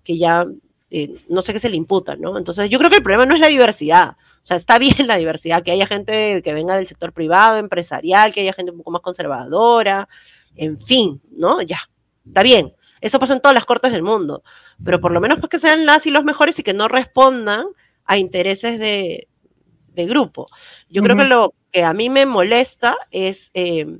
que 0.03 0.17
ya 0.17 0.45
eh, 0.97 1.13
no 1.27 1.41
sé 1.41 1.51
qué 1.51 1.59
se 1.59 1.67
le 1.67 1.75
imputa, 1.75 2.15
¿no? 2.15 2.37
Entonces 2.37 2.69
yo 2.69 2.77
creo 2.79 2.89
que 2.89 2.95
el 2.95 3.03
problema 3.03 3.25
no 3.25 3.35
es 3.35 3.41
la 3.41 3.49
diversidad, 3.49 4.11
o 4.11 4.45
sea, 4.45 4.55
está 4.55 4.79
bien 4.79 5.07
la 5.07 5.17
diversidad, 5.17 5.61
que 5.61 5.71
haya 5.71 5.85
gente 5.85 6.41
que 6.41 6.53
venga 6.53 6.77
del 6.77 6.87
sector 6.87 7.11
privado, 7.11 7.57
empresarial, 7.57 8.33
que 8.33 8.39
haya 8.39 8.53
gente 8.53 8.71
un 8.71 8.77
poco 8.77 8.91
más 8.91 9.01
conservadora, 9.01 10.07
en 10.55 10.79
fin, 10.79 11.21
¿no? 11.31 11.61
Ya, 11.61 11.79
está 12.25 12.43
bien. 12.43 12.73
Eso 13.01 13.19
pasa 13.19 13.33
en 13.33 13.41
todas 13.41 13.55
las 13.55 13.65
cortes 13.65 13.91
del 13.91 14.03
mundo, 14.03 14.41
pero 14.85 15.01
por 15.01 15.11
lo 15.11 15.19
menos 15.19 15.39
para 15.39 15.49
que 15.49 15.59
sean 15.59 15.85
las 15.85 16.05
y 16.05 16.11
los 16.11 16.23
mejores 16.23 16.57
y 16.59 16.63
que 16.63 16.73
no 16.73 16.87
respondan 16.87 17.65
a 18.05 18.17
intereses 18.17 18.79
de, 18.79 19.27
grupo. 19.97 20.45
Yo 20.89 21.03
creo 21.03 21.17
que 21.17 21.25
lo 21.25 21.53
que 21.73 21.83
a 21.83 21.93
mí 21.93 22.09
me 22.09 22.25
molesta 22.25 22.95
es 23.11 23.51
eh, 23.53 23.99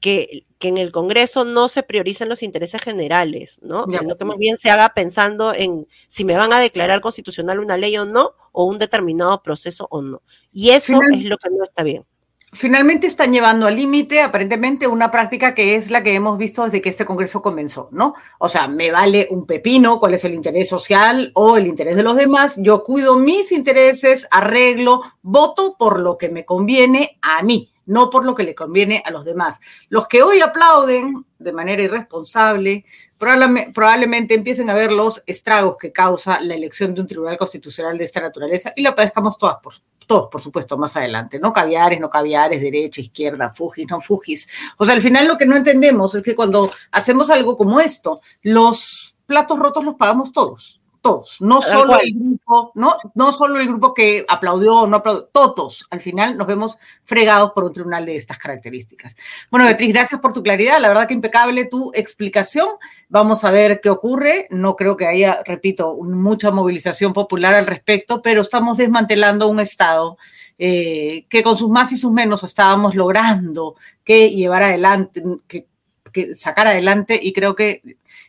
que, 0.00 0.46
en 0.60 0.76
el 0.76 0.92
Congreso 0.92 1.44
no 1.44 1.68
se 1.68 1.82
prioricen 1.82 2.28
los 2.28 2.42
intereses 2.42 2.82
generales, 2.82 3.60
¿no? 3.62 3.86
Sino 3.88 4.16
que 4.16 4.24
más 4.26 4.36
bien 4.36 4.58
se 4.58 4.70
haga 4.70 4.92
pensando 4.94 5.54
en 5.54 5.86
si 6.06 6.24
me 6.24 6.36
van 6.36 6.52
a 6.52 6.60
declarar 6.60 7.00
constitucional 7.00 7.60
una 7.60 7.78
ley 7.78 7.96
o 7.96 8.04
no, 8.04 8.32
o 8.52 8.64
un 8.64 8.78
determinado 8.78 9.42
proceso 9.42 9.86
o 9.90 10.02
no. 10.02 10.22
Y 10.52 10.70
eso 10.70 10.98
es 11.12 11.24
lo 11.24 11.38
que 11.38 11.48
no 11.50 11.64
está 11.64 11.82
bien. 11.82 12.04
Finalmente 12.52 13.06
están 13.06 13.32
llevando 13.32 13.68
al 13.68 13.76
límite, 13.76 14.20
aparentemente, 14.20 14.88
una 14.88 15.10
práctica 15.10 15.54
que 15.54 15.76
es 15.76 15.88
la 15.88 16.02
que 16.02 16.14
hemos 16.14 16.36
visto 16.36 16.64
desde 16.64 16.82
que 16.82 16.88
este 16.88 17.06
Congreso 17.06 17.40
comenzó, 17.40 17.88
¿no? 17.92 18.14
O 18.38 18.48
sea, 18.48 18.66
me 18.66 18.90
vale 18.90 19.28
un 19.30 19.46
pepino 19.46 20.00
cuál 20.00 20.14
es 20.14 20.24
el 20.24 20.34
interés 20.34 20.68
social 20.68 21.30
o 21.34 21.56
el 21.56 21.68
interés 21.68 21.94
de 21.94 22.02
los 22.02 22.16
demás, 22.16 22.56
yo 22.58 22.82
cuido 22.82 23.16
mis 23.16 23.52
intereses, 23.52 24.26
arreglo, 24.32 25.00
voto 25.22 25.76
por 25.78 26.00
lo 26.00 26.18
que 26.18 26.28
me 26.28 26.44
conviene 26.44 27.18
a 27.22 27.42
mí 27.44 27.72
no 27.86 28.10
por 28.10 28.24
lo 28.24 28.34
que 28.34 28.42
le 28.42 28.54
conviene 28.54 29.02
a 29.04 29.10
los 29.10 29.24
demás. 29.24 29.60
Los 29.88 30.06
que 30.06 30.22
hoy 30.22 30.40
aplauden 30.40 31.24
de 31.38 31.52
manera 31.52 31.82
irresponsable 31.82 32.84
probablemente, 33.18 34.34
empiecen 34.34 34.70
a 34.70 34.74
ver 34.74 34.92
los 34.92 35.22
estragos 35.26 35.76
que 35.76 35.92
causa 35.92 36.40
la 36.40 36.54
elección 36.54 36.94
de 36.94 37.02
un 37.02 37.06
tribunal 37.06 37.36
constitucional 37.36 37.98
de 37.98 38.04
esta 38.04 38.20
naturaleza 38.20 38.72
y 38.74 38.82
lo 38.82 38.94
padezcamos 38.94 39.36
todas 39.36 39.56
por, 39.62 39.74
todos, 40.06 40.28
por 40.30 40.40
supuesto, 40.40 40.78
más 40.78 40.96
adelante. 40.96 41.38
No 41.38 41.52
caviares, 41.52 42.00
no 42.00 42.08
caviares, 42.08 42.60
derecha, 42.60 43.00
izquierda, 43.00 43.52
fugis, 43.54 43.86
no 43.88 44.00
fugis. 44.00 44.48
O 44.78 44.86
sea, 44.86 44.94
al 44.94 45.02
final 45.02 45.28
lo 45.28 45.36
que 45.36 45.46
no 45.46 45.56
entendemos 45.56 46.14
es 46.14 46.22
que 46.22 46.34
cuando 46.34 46.70
hacemos 46.92 47.30
algo 47.30 47.56
como 47.56 47.78
esto, 47.78 48.20
los 48.42 49.16
platos 49.26 49.58
rotos 49.58 49.84
los 49.84 49.94
pagamos 49.96 50.32
todos 50.32 50.79
todos, 51.00 51.40
no 51.40 51.62
solo 51.62 51.98
el 52.00 52.12
grupo, 52.12 52.72
no, 52.74 52.96
no 53.14 53.32
solo 53.32 53.58
el 53.58 53.66
grupo 53.66 53.94
que 53.94 54.24
aplaudió 54.28 54.80
o 54.80 54.86
no 54.86 54.98
aplaudió, 54.98 55.24
todos. 55.32 55.86
Al 55.90 56.00
final 56.00 56.36
nos 56.36 56.46
vemos 56.46 56.78
fregados 57.02 57.52
por 57.52 57.64
un 57.64 57.72
tribunal 57.72 58.06
de 58.06 58.16
estas 58.16 58.38
características. 58.38 59.16
Bueno, 59.50 59.66
Beatriz, 59.66 59.92
gracias 59.92 60.20
por 60.20 60.32
tu 60.32 60.42
claridad. 60.42 60.80
La 60.80 60.88
verdad 60.88 61.08
que 61.08 61.14
impecable 61.14 61.64
tu 61.66 61.90
explicación. 61.94 62.68
Vamos 63.08 63.44
a 63.44 63.50
ver 63.50 63.80
qué 63.80 63.90
ocurre. 63.90 64.46
No 64.50 64.76
creo 64.76 64.96
que 64.96 65.06
haya, 65.06 65.42
repito, 65.44 65.96
mucha 65.96 66.50
movilización 66.50 67.12
popular 67.12 67.54
al 67.54 67.66
respecto, 67.66 68.22
pero 68.22 68.42
estamos 68.42 68.76
desmantelando 68.76 69.48
un 69.48 69.60
Estado 69.60 70.18
eh, 70.62 71.24
que 71.30 71.42
con 71.42 71.56
sus 71.56 71.70
más 71.70 71.90
y 71.92 71.96
sus 71.96 72.12
menos 72.12 72.44
estábamos 72.44 72.94
logrando 72.94 73.76
que 74.04 74.28
llevar 74.28 74.62
adelante, 74.62 75.22
que, 75.48 75.66
que 76.12 76.34
sacar 76.36 76.66
adelante 76.66 77.18
y 77.20 77.32
creo 77.32 77.54
que 77.54 77.82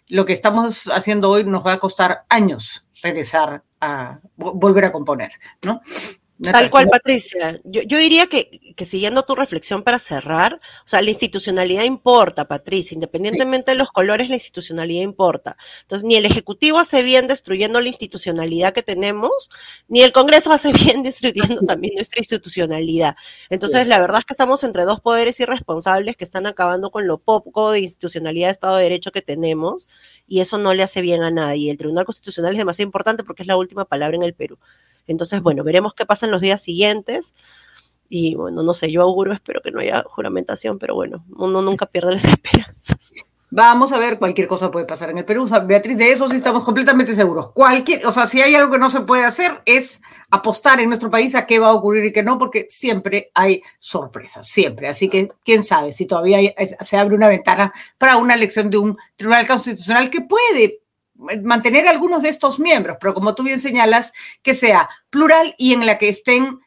lo 0.08 0.26
que 0.26 0.34
estamos 0.34 0.88
haciendo 0.88 1.30
hoy 1.30 1.44
nos 1.44 1.65
va 1.65 1.74
a 1.74 1.80
costar 1.80 2.22
años 2.30 2.88
regresar 3.02 3.63
a 3.80 4.20
volver 4.36 4.86
a 4.86 4.91
componer, 4.91 5.32
¿no? 5.63 5.82
Tal 6.44 6.70
cual, 6.72 6.90
Patricia. 6.90 7.60
Yo, 7.64 7.98
diría 7.98 8.26
que, 8.28 8.62
siguiendo 8.84 9.24
tu 9.24 9.36
reflexión 9.36 9.84
para 9.84 10.00
cerrar, 10.00 10.56
o 10.56 10.88
sea, 10.88 11.02
la 11.02 11.12
institucionalidad 11.12 11.84
importa, 11.84 12.48
Patricia, 12.48 12.96
independientemente 12.96 13.72
de 13.72 13.78
los 13.78 13.92
colores, 13.92 14.30
la 14.30 14.36
institucionalidad 14.36 15.04
importa. 15.04 15.56
Entonces, 15.82 16.04
ni 16.04 16.16
el 16.16 16.26
Ejecutivo 16.26 16.80
hace 16.80 17.04
bien 17.04 17.28
destruyendo 17.28 17.80
la 17.80 17.90
institucionalidad 17.90 18.74
que 18.74 18.82
tenemos, 18.82 19.52
ni 19.88 20.02
el 20.02 20.12
Congreso 20.12 20.52
hace 20.52 20.72
bien 20.74 21.04
destruyendo 21.04 21.62
también 21.62 21.94
nuestra 21.96 22.20
institucionalidad. 22.20 23.16
Entonces, 23.50 23.88
la 23.88 24.00
verdad 24.00 24.20
es 24.20 24.26
que 24.26 24.34
estamos 24.34 24.64
entre 24.64 24.86
dos 24.86 25.00
poderes 25.00 25.40
irresponsables 25.40 26.16
que 26.16 26.24
están 26.24 26.48
acabando 26.48 26.90
con 26.90 27.06
lo 27.06 27.20
poco 27.20 27.72
de 27.72 27.82
institucionalidad 27.82 28.48
de 28.48 28.54
Estado 28.54 28.78
de 28.78 28.84
Derecho 28.84 29.12
que 29.12 29.22
tenemos, 29.22 29.88
y 30.28 30.40
eso 30.40 30.58
no 30.58 30.74
le 30.74 30.84
hace 30.84 31.02
bien 31.02 31.22
a 31.22 31.30
nadie. 31.30 31.70
El 31.70 31.78
Tribunal 31.78 32.06
Constitucional 32.06 32.54
es 32.54 32.58
demasiado 32.58 32.88
importante 32.88 33.24
porque 33.24 33.44
es 33.44 33.48
la 33.48 33.58
última 33.58 33.86
palabra 33.86 34.16
en 34.16 34.24
el 34.24 34.34
Perú. 34.34 34.58
Entonces, 35.12 35.41
bueno, 35.41 35.63
veremos 35.63 35.93
qué 35.93 36.06
pasa 36.06 36.26
en 36.26 36.32
los 36.32 36.41
días 36.41 36.62
siguientes. 36.62 37.36
Y 38.10 38.36
bueno, 38.36 38.63
no 38.63 38.74
sé, 38.74 38.91
yo 38.91 39.02
auguro, 39.04 39.34
espero 39.34 39.62
que 39.62 39.71
no 39.71 39.80
haya 39.80 40.04
juramentación, 40.06 40.80
pero 40.80 40.95
bueno, 40.95 41.24
uno 41.38 41.62
nunca 41.62 41.86
pierde 41.86 42.13
las 42.13 42.26
esperanzas. 42.26 43.13
Vamos 43.54 43.91
a 43.91 44.00
ver, 44.00 44.17
cualquier 44.17 44.47
cosa 44.47 44.71
puede 44.71 44.86
pasar 44.86 45.10
en 45.10 45.17
el 45.17 45.26
Perú. 45.26 45.45
Beatriz, 45.65 45.97
de 45.97 46.13
eso 46.13 46.26
sí 46.30 46.38
estamos 46.38 46.63
completamente 46.63 47.13
seguros. 47.13 47.52
Cualquier, 47.52 48.08
o 48.08 48.12
sea, 48.13 48.26
si 48.26 48.41
hay 48.41 48.56
algo 48.56 48.71
que 48.71 48.80
no 48.80 48.89
se 48.89 49.02
puede 49.02 49.26
hacer 49.26 49.62
es 49.65 50.02
apostar 50.30 50.80
en 50.80 50.88
nuestro 50.88 51.10
país 51.10 51.36
a 51.36 51.45
qué 51.45 51.60
va 51.60 51.67
a 51.67 51.74
ocurrir 51.74 52.06
y 52.06 52.13
qué 52.13 52.24
no, 52.24 52.38
porque 52.38 52.67
siempre 52.69 53.30
hay 53.34 53.62
sorpresas, 53.78 54.47
siempre. 54.47 54.88
Así 54.88 55.10
que 55.10 55.34
quién 55.43 55.63
sabe 55.63 55.91
si 55.91 56.06
todavía 56.06 56.39
se 56.80 56.95
abre 56.95 57.13
una 57.13 57.28
ventana 57.28 57.74
para 57.97 58.15
una 58.15 58.36
elección 58.36 58.69
de 58.69 58.78
un 58.78 58.97
tribunal 59.17 59.45
constitucional 59.45 60.10
que 60.10 60.21
puede 60.21 60.81
mantener 61.44 61.88
algunos 61.88 62.22
de 62.22 62.30
estos 62.30 62.60
miembros, 62.60 62.98
pero 63.00 63.14
como 63.14 63.36
tú 63.36 63.44
bien 63.44 63.60
señalas, 63.60 64.14
que 64.42 64.54
sea 64.54 64.90
plural 65.10 65.56
y 65.58 65.74
en 65.74 65.86
la 65.86 65.98
que 65.98 66.10
estén 66.10 66.60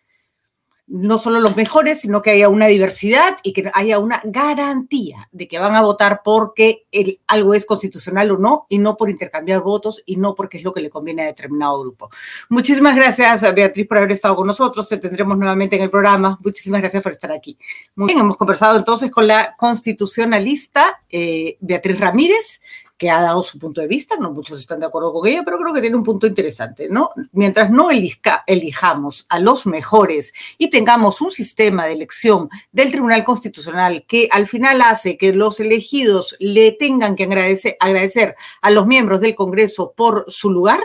no 0.86 1.16
solo 1.16 1.40
los 1.40 1.56
mejores, 1.56 2.00
sino 2.00 2.20
que 2.20 2.30
haya 2.30 2.48
una 2.48 2.66
diversidad 2.66 3.38
y 3.42 3.54
que 3.54 3.70
haya 3.72 3.98
una 3.98 4.20
garantía 4.24 5.28
de 5.32 5.48
que 5.48 5.58
van 5.58 5.74
a 5.74 5.80
votar 5.80 6.20
porque 6.22 6.84
el, 6.92 7.20
algo 7.26 7.54
es 7.54 7.64
constitucional 7.64 8.30
o 8.32 8.38
no, 8.38 8.66
y 8.68 8.78
no 8.78 8.96
por 8.96 9.08
intercambiar 9.08 9.62
votos 9.62 10.02
y 10.04 10.16
no 10.16 10.34
porque 10.34 10.58
es 10.58 10.64
lo 10.64 10.74
que 10.74 10.82
le 10.82 10.90
conviene 10.90 11.22
a 11.22 11.26
determinado 11.26 11.80
grupo. 11.80 12.10
Muchísimas 12.50 12.94
gracias, 12.94 13.42
Beatriz, 13.54 13.86
por 13.86 13.98
haber 13.98 14.12
estado 14.12 14.36
con 14.36 14.46
nosotros. 14.46 14.86
Te 14.86 14.98
tendremos 14.98 15.38
nuevamente 15.38 15.76
en 15.76 15.82
el 15.82 15.90
programa. 15.90 16.38
Muchísimas 16.44 16.82
gracias 16.82 17.02
por 17.02 17.12
estar 17.12 17.32
aquí. 17.32 17.58
Muy 17.94 18.08
bien, 18.08 18.20
hemos 18.20 18.36
conversado 18.36 18.76
entonces 18.76 19.10
con 19.10 19.26
la 19.26 19.54
constitucionalista 19.56 21.02
eh, 21.08 21.56
Beatriz 21.60 21.98
Ramírez 21.98 22.60
que 22.96 23.10
ha 23.10 23.20
dado 23.20 23.42
su 23.42 23.58
punto 23.58 23.80
de 23.80 23.88
vista, 23.88 24.16
no 24.16 24.32
muchos 24.32 24.60
están 24.60 24.80
de 24.80 24.86
acuerdo 24.86 25.12
con 25.12 25.26
ella, 25.26 25.42
pero 25.44 25.58
creo 25.58 25.74
que 25.74 25.80
tiene 25.80 25.96
un 25.96 26.04
punto 26.04 26.26
interesante, 26.26 26.88
¿no? 26.88 27.10
Mientras 27.32 27.70
no 27.70 27.88
elijamos 27.90 29.26
a 29.28 29.40
los 29.40 29.66
mejores 29.66 30.32
y 30.58 30.70
tengamos 30.70 31.20
un 31.20 31.30
sistema 31.30 31.86
de 31.86 31.94
elección 31.94 32.48
del 32.72 32.90
Tribunal 32.90 33.24
Constitucional 33.24 34.04
que 34.06 34.28
al 34.30 34.46
final 34.46 34.80
hace 34.82 35.16
que 35.16 35.32
los 35.32 35.58
elegidos 35.60 36.36
le 36.38 36.72
tengan 36.72 37.16
que 37.16 37.24
agradecer, 37.24 37.76
agradecer 37.80 38.36
a 38.62 38.70
los 38.70 38.86
miembros 38.86 39.20
del 39.20 39.34
Congreso 39.34 39.92
por 39.96 40.24
su 40.28 40.50
lugar, 40.50 40.80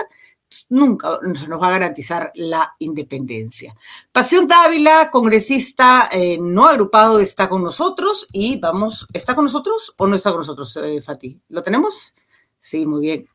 nunca 0.70 1.20
se 1.36 1.48
nos 1.48 1.62
va 1.62 1.68
a 1.68 1.72
garantizar 1.72 2.32
la 2.36 2.76
independencia. 2.80 3.76
Pasión 4.12 4.48
Dávila, 4.48 5.10
congresista 5.12 6.10
eh, 6.12 6.38
no 6.40 6.66
agrupado, 6.66 7.20
está 7.20 7.50
con 7.50 7.64
nosotros 7.64 8.28
y 8.32 8.58
vamos, 8.58 9.08
¿está 9.14 9.36
con 9.36 9.46
nosotros 9.46 9.94
o 9.98 10.08
no 10.08 10.16
está 10.16 10.32
con 10.32 10.40
nosotros, 10.40 10.78
eh, 10.78 11.02
Fati? 11.02 11.40
¿Lo 11.50 11.62
tenemos? 11.62 12.14
Sí, 12.60 12.86
muy 12.86 13.02
bien. 13.02 13.30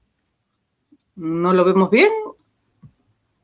¿No 1.16 1.53
lo 1.53 1.64
vemos 1.64 1.90
bien? 1.90 2.11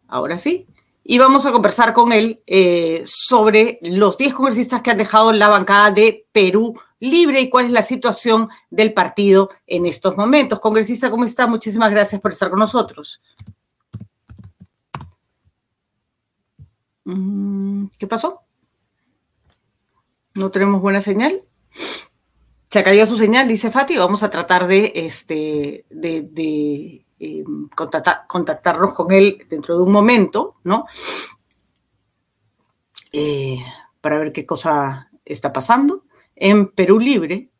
Ahora 0.09 0.39
sí. 0.39 0.67
Y 1.03 1.19
vamos 1.19 1.47
a 1.47 1.53
conversar 1.53 1.93
con 1.93 2.13
él 2.13 2.43
eh, 2.47 3.03
sobre 3.05 3.79
los 3.83 4.19
10 4.19 4.35
congresistas 4.35 4.83
que 4.83 4.91
han 4.91 4.99
dejado 4.99 5.33
la 5.33 5.49
bancada 5.49 5.91
de 5.91 6.27
Perú 6.31 6.75
libre 7.01 7.41
y 7.41 7.51
cuál 7.51 7.67
es 7.67 7.73
la 7.73 7.83
situación 7.83 8.49
del 8.71 8.93
partido 8.93 9.51
en 9.67 9.87
estos 9.87 10.17
momentos. 10.17 10.61
Congresista, 10.61 11.11
¿cómo 11.11 11.25
está? 11.25 11.47
Muchísimas 11.47 11.91
gracias 11.91 12.21
por 12.21 12.33
estar 12.33 12.51
con 12.51 12.61
nosotros. 12.61 13.21
¿Qué 17.99 18.07
pasó? 18.07 18.43
¿No 20.35 20.51
tenemos 20.51 20.81
buena 20.81 21.01
señal? 21.01 21.43
Se 22.71 22.85
caído 22.85 23.07
su 23.07 23.17
señal, 23.17 23.49
dice 23.49 23.71
Fati. 23.71 23.97
Vamos 23.97 24.23
a 24.23 24.31
tratar 24.31 24.67
de, 24.67 24.93
este, 24.95 25.87
de, 25.91 27.05
eh, 27.19 27.45
contactarnos 28.29 28.95
con 28.95 29.11
él 29.11 29.47
dentro 29.49 29.77
de 29.77 29.85
un 29.85 29.91
momento, 29.91 30.57
¿no? 30.63 30.87
Eh, 33.13 33.59
para 34.01 34.19
ver 34.19 34.33
qué 34.33 34.47
cosa 34.47 35.11
está 35.25 35.53
pasando. 35.53 36.05
En 36.37 36.69
Perú 36.69 37.01
Libre, 37.01 37.51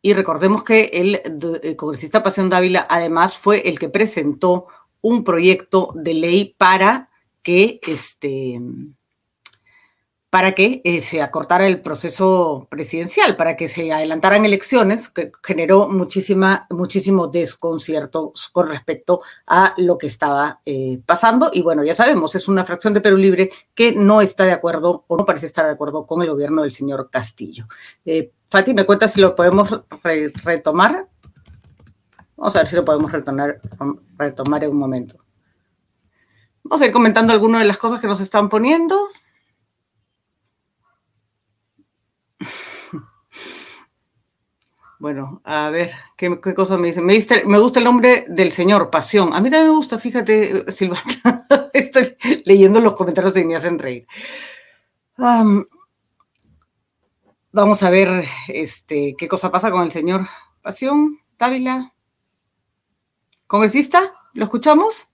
y 0.00 0.12
recordemos 0.12 0.64
que 0.64 0.90
el, 0.92 1.76
congresista 1.76 2.22
Pasión 2.22 2.50
Dávila 2.50 2.86
además 2.90 3.38
fue 3.38 3.68
el 3.68 3.78
que 3.78 3.88
presentó 3.88 4.66
un 5.00 5.24
proyecto 5.24 5.92
de 5.94 6.14
ley 6.14 6.54
para 6.58 7.08
que 7.44 7.78
este 7.86 8.60
para 10.34 10.50
que 10.50 10.80
eh, 10.82 11.00
se 11.00 11.22
acortara 11.22 11.64
el 11.64 11.80
proceso 11.80 12.66
presidencial, 12.68 13.36
para 13.36 13.56
que 13.56 13.68
se 13.68 13.92
adelantaran 13.92 14.44
elecciones, 14.44 15.08
que 15.08 15.30
generó 15.44 15.88
muchísima, 15.88 16.66
muchísimo 16.70 17.28
desconcierto 17.28 18.32
con 18.50 18.66
respecto 18.66 19.22
a 19.46 19.74
lo 19.76 19.96
que 19.96 20.08
estaba 20.08 20.60
eh, 20.66 20.98
pasando. 21.06 21.50
Y 21.52 21.62
bueno, 21.62 21.84
ya 21.84 21.94
sabemos, 21.94 22.34
es 22.34 22.48
una 22.48 22.64
fracción 22.64 22.92
de 22.92 23.00
Perú 23.00 23.16
Libre 23.16 23.52
que 23.76 23.92
no 23.92 24.20
está 24.20 24.42
de 24.42 24.50
acuerdo 24.50 25.04
o 25.06 25.16
no 25.16 25.24
parece 25.24 25.46
estar 25.46 25.66
de 25.66 25.72
acuerdo 25.74 26.04
con 26.04 26.20
el 26.20 26.30
gobierno 26.30 26.62
del 26.62 26.72
señor 26.72 27.10
Castillo. 27.10 27.68
Eh, 28.04 28.32
Fati, 28.48 28.74
¿me 28.74 28.84
cuentas 28.84 29.12
si 29.12 29.20
lo 29.20 29.36
podemos 29.36 29.68
retomar? 30.42 31.06
Vamos 32.36 32.56
a 32.56 32.58
ver 32.58 32.68
si 32.68 32.74
lo 32.74 32.84
podemos 32.84 33.12
retomar, 33.12 33.60
retomar 34.18 34.64
en 34.64 34.70
un 34.70 34.78
momento. 34.78 35.23
Vamos 36.64 36.80
a 36.80 36.86
ir 36.86 36.92
comentando 36.92 37.32
algunas 37.32 37.60
de 37.60 37.66
las 37.66 37.78
cosas 37.78 38.00
que 38.00 38.06
nos 38.06 38.20
están 38.20 38.48
poniendo. 38.48 39.08
Bueno, 44.98 45.42
a 45.44 45.68
ver, 45.68 45.92
¿qué, 46.16 46.40
cosa 46.54 46.78
me 46.78 46.86
dicen? 46.86 47.04
Me, 47.04 47.18
me, 47.44 47.58
gusta 47.58 47.78
el 47.78 47.84
nombre 47.84 48.24
del 48.26 48.50
señor, 48.52 48.88
Pasión. 48.88 49.34
A 49.34 49.40
mí 49.42 49.50
también 49.50 49.68
me 49.68 49.76
gusta, 49.76 49.98
fíjate, 49.98 50.72
Silvana. 50.72 51.46
Estoy 51.74 52.16
leyendo 52.46 52.80
los 52.80 52.94
comentarios 52.94 53.36
y 53.36 53.44
me 53.44 53.56
hacen 53.56 53.78
reír. 53.78 54.06
vamos 57.52 57.82
a 57.82 57.90
ver 57.90 58.24
este, 58.48 59.14
qué 59.18 59.28
cosa 59.28 59.52
pasa 59.52 59.70
con 59.70 59.82
el 59.82 59.92
señor 59.92 60.26
Pasión, 60.62 61.18
Dávila. 61.38 61.92
¿Congresista? 63.46 64.14
¿Lo 64.32 64.44
escuchamos? 64.44 65.10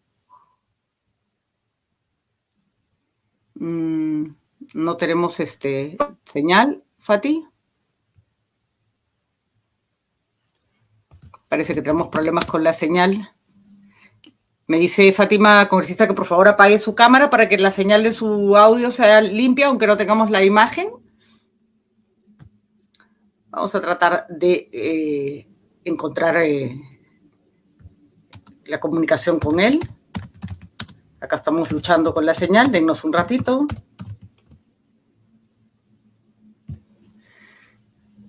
Mm, 3.61 4.25
no 4.73 4.97
tenemos 4.97 5.39
este 5.39 5.97
señal, 6.25 6.83
Fati. 6.99 7.47
Parece 11.47 11.75
que 11.75 11.83
tenemos 11.83 12.09
problemas 12.09 12.47
con 12.47 12.65
la 12.65 12.73
señal. 12.73 13.35
Me 14.67 14.79
dice 14.79 15.13
Fátima, 15.13 15.69
congresista, 15.69 16.07
que 16.07 16.15
por 16.15 16.25
favor 16.25 16.49
apague 16.49 16.79
su 16.79 16.95
cámara 16.95 17.29
para 17.29 17.49
que 17.49 17.59
la 17.59 17.71
señal 17.71 18.03
de 18.03 18.13
su 18.13 18.57
audio 18.57 18.91
sea 18.93 19.21
limpia, 19.21 19.67
aunque 19.67 19.87
no 19.87 19.97
tengamos 19.97 20.31
la 20.31 20.43
imagen. 20.43 20.91
Vamos 23.51 23.75
a 23.75 23.81
tratar 23.81 24.27
de 24.29 24.71
eh, 24.73 25.49
encontrar 25.85 26.37
eh, 26.39 26.81
la 28.65 28.81
comunicación 28.81 29.39
con 29.39 29.61
él. 29.61 29.81
Acá 31.21 31.37
estamos 31.37 31.71
luchando 31.71 32.15
con 32.15 32.25
la 32.25 32.33
señal, 32.33 32.73
dennos 32.73 33.05
un 33.05 33.13
ratito. 33.13 33.67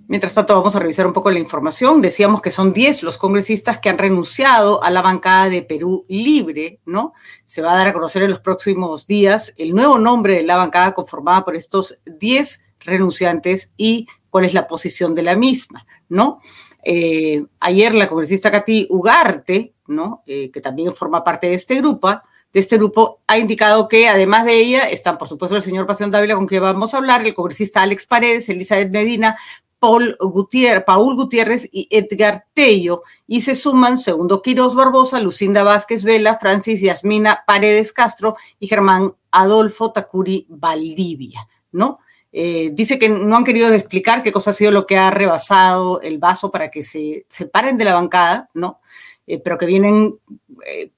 Mientras 0.10 0.34
tanto, 0.34 0.54
vamos 0.56 0.76
a 0.76 0.80
revisar 0.80 1.08
un 1.08 1.14
poco 1.14 1.32
la 1.32 1.40
información. 1.40 2.02
Decíamos 2.02 2.42
que 2.42 2.52
son 2.52 2.74
10 2.74 3.04
los 3.04 3.18
congresistas 3.18 3.80
que 3.80 3.88
han 3.88 3.98
renunciado 3.98 4.84
a 4.84 4.90
la 4.90 5.02
bancada 5.02 5.48
de 5.48 5.62
Perú 5.62 6.04
Libre, 6.10 6.82
¿no? 6.86 7.14
Se 7.46 7.62
va 7.62 7.72
a 7.72 7.78
dar 7.78 7.88
a 7.88 7.94
conocer 7.94 8.24
en 8.24 8.32
los 8.32 8.42
próximos 8.42 9.08
días 9.08 9.54
el 9.56 9.74
nuevo 9.74 9.98
nombre 9.98 10.34
de 10.34 10.44
la 10.44 10.58
bancada 10.58 10.94
conformada 10.94 11.46
por 11.46 11.56
estos 11.56 12.02
10 12.06 12.62
renunciantes 12.82 13.72
y 13.78 14.06
cuál 14.30 14.44
es 14.44 14.54
la 14.54 14.68
posición 14.68 15.16
de 15.16 15.24
la 15.24 15.38
misma, 15.38 15.86
¿no? 16.10 16.42
Eh, 16.84 17.46
ayer 17.62 17.96
la 17.96 18.10
congresista 18.10 18.52
Katy 18.52 18.88
Ugarte, 18.90 19.76
¿no? 19.88 20.24
Eh, 20.26 20.52
que 20.52 20.60
también 20.60 20.94
forma 20.94 21.24
parte 21.24 21.48
de 21.48 21.54
este 21.54 21.76
grupo, 21.76 22.22
de 22.54 22.60
este 22.60 22.78
grupo, 22.78 23.22
ha 23.28 23.38
indicado 23.38 23.88
que 23.88 24.08
además 24.08 24.46
de 24.46 24.56
ella 24.56 24.90
están, 24.90 25.18
por 25.18 25.30
supuesto, 25.30 25.56
el 25.56 25.64
señor 25.64 25.86
Pasión 25.86 26.12
Dávila, 26.12 26.36
con 26.36 26.48
quien 26.48 26.62
vamos 26.62 26.94
a 26.94 26.98
hablar, 26.98 27.26
el 27.26 27.34
congresista 27.34 27.82
Alex 27.82 28.06
Paredes, 28.06 28.50
Elizabeth 28.50 28.92
Medina, 28.92 29.38
Paul 29.80 30.16
Gutiérrez, 30.20 30.84
Paul 30.86 31.16
Gutiérrez 31.16 31.68
y 31.72 31.88
Edgar 31.90 32.46
Tello, 32.54 33.02
y 33.26 33.42
se 33.42 33.56
suman, 33.56 33.98
segundo 33.98 34.42
Quiroz 34.42 34.76
Barbosa, 34.76 35.20
Lucinda 35.20 35.64
Vázquez 35.64 36.04
Vela, 36.04 36.38
Francis 36.40 36.82
Yasmina 36.82 37.44
Paredes 37.48 37.92
Castro 37.92 38.36
y 38.60 38.68
Germán 38.68 39.16
Adolfo 39.32 39.92
Tacuri 39.92 40.46
Valdivia, 40.50 41.48
¿no? 41.72 42.00
Eh, 42.32 42.70
dice 42.74 42.98
que 42.98 43.10
no 43.10 43.36
han 43.36 43.44
querido 43.44 43.74
explicar 43.74 44.24
qué 44.24 44.32
cosa 44.32 44.52
ha 44.52 44.54
sido 44.54 44.72
lo 44.72 44.86
que 44.86 44.98
ha 44.98 45.10
rebasado 45.10 46.00
el 46.02 46.18
vaso 46.18 46.50
para 46.52 46.70
que 46.70 46.84
se 46.84 47.26
separen 47.28 47.76
de 47.78 47.86
la 47.86 47.96
bancada, 47.96 48.50
¿no? 48.54 48.80
Eh, 49.26 49.40
pero 49.40 49.58
que 49.58 49.66
vienen, 49.66 50.18
eh, 50.66 50.92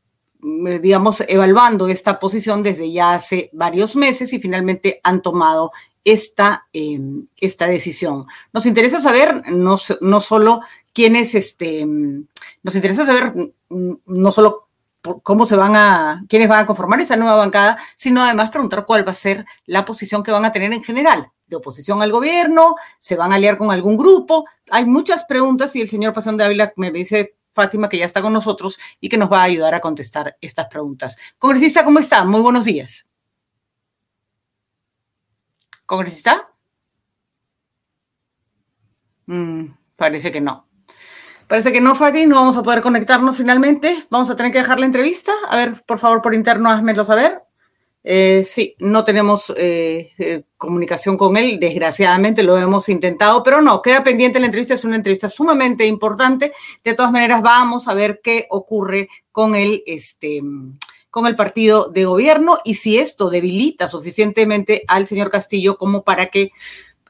digamos, 0.43 1.23
evaluando 1.27 1.87
esta 1.87 2.19
posición 2.19 2.63
desde 2.63 2.91
ya 2.91 3.13
hace 3.13 3.49
varios 3.53 3.95
meses 3.95 4.33
y 4.33 4.39
finalmente 4.39 4.99
han 5.03 5.21
tomado 5.21 5.71
esta, 6.03 6.67
em, 6.73 7.27
esta 7.37 7.67
decisión. 7.67 8.25
Nos 8.51 8.65
interesa 8.65 8.99
saber 8.99 9.49
no, 9.49 9.77
no 10.01 10.19
solo 10.19 10.61
quiénes, 10.93 11.33
este, 11.35 11.85
nos 11.85 12.75
interesa 12.75 13.05
saber 13.05 13.33
no 13.69 14.31
solo 14.31 14.67
cómo 15.21 15.45
se 15.45 15.55
van 15.55 15.75
a, 15.75 16.23
quiénes 16.29 16.47
van 16.47 16.59
a 16.59 16.65
conformar 16.65 16.99
esa 17.01 17.17
nueva 17.17 17.35
bancada, 17.35 17.77
sino 17.95 18.23
además 18.23 18.49
preguntar 18.49 18.85
cuál 18.85 19.05
va 19.07 19.11
a 19.11 19.15
ser 19.15 19.45
la 19.65 19.85
posición 19.85 20.23
que 20.23 20.31
van 20.31 20.45
a 20.45 20.51
tener 20.51 20.71
en 20.73 20.83
general, 20.83 21.29
de 21.47 21.57
oposición 21.57 22.01
al 22.01 22.11
gobierno, 22.11 22.75
se 22.99 23.15
van 23.15 23.31
a 23.31 23.35
aliar 23.35 23.57
con 23.57 23.71
algún 23.71 23.97
grupo. 23.97 24.45
Hay 24.71 24.85
muchas 24.85 25.25
preguntas 25.25 25.75
y 25.75 25.81
el 25.81 25.89
señor 25.89 26.13
Pasión 26.13 26.37
de 26.37 26.45
Ávila 26.45 26.73
me 26.77 26.91
dice 26.91 27.33
Fátima 27.53 27.87
que 27.87 27.97
ya 27.97 28.05
está 28.05 28.21
con 28.21 28.33
nosotros 28.33 28.79
y 28.99 29.09
que 29.09 29.17
nos 29.17 29.31
va 29.31 29.41
a 29.41 29.43
ayudar 29.43 29.73
a 29.75 29.81
contestar 29.81 30.37
estas 30.41 30.67
preguntas. 30.67 31.17
Congresista, 31.37 31.85
¿cómo 31.85 31.99
está? 31.99 32.25
Muy 32.25 32.41
buenos 32.41 32.65
días. 32.65 33.07
¿Congresista? 35.85 36.49
Mm, 39.25 39.67
parece 39.95 40.31
que 40.31 40.41
no. 40.41 40.67
Parece 41.47 41.71
que 41.71 41.81
no, 41.81 41.93
Fati, 41.93 42.25
no 42.25 42.37
vamos 42.37 42.57
a 42.57 42.63
poder 42.63 42.81
conectarnos 42.81 43.37
finalmente. 43.37 44.05
Vamos 44.09 44.29
a 44.29 44.35
tener 44.35 44.51
que 44.51 44.57
dejar 44.59 44.79
la 44.79 44.85
entrevista. 44.85 45.31
A 45.49 45.57
ver, 45.57 45.83
por 45.85 45.99
favor, 45.99 46.21
por 46.21 46.33
interno, 46.33 46.69
házmelo 46.69 47.05
saber. 47.05 47.43
Eh, 48.03 48.43
sí, 48.45 48.75
no 48.79 49.03
tenemos 49.05 49.53
eh, 49.55 50.11
eh, 50.17 50.43
comunicación 50.57 51.17
con 51.17 51.37
él, 51.37 51.57
desgraciadamente 51.59 52.43
lo 52.43 52.57
hemos 52.57 52.89
intentado, 52.89 53.43
pero 53.43 53.61
no, 53.61 53.81
queda 53.81 54.03
pendiente 54.03 54.39
la 54.39 54.47
entrevista, 54.47 54.73
es 54.73 54.83
una 54.83 54.97
entrevista 54.97 55.29
sumamente 55.29 55.85
importante. 55.85 56.53
De 56.83 56.93
todas 56.93 57.11
maneras, 57.11 57.41
vamos 57.41 57.87
a 57.87 57.93
ver 57.93 58.19
qué 58.21 58.47
ocurre 58.49 59.07
con 59.31 59.55
él, 59.55 59.83
este, 59.85 60.41
con 61.09 61.27
el 61.27 61.35
partido 61.35 61.89
de 61.89 62.05
gobierno 62.05 62.57
y 62.65 62.75
si 62.75 62.97
esto 62.97 63.29
debilita 63.29 63.87
suficientemente 63.87 64.83
al 64.87 65.07
señor 65.07 65.29
Castillo 65.29 65.77
como 65.77 66.03
para 66.03 66.25
que 66.25 66.51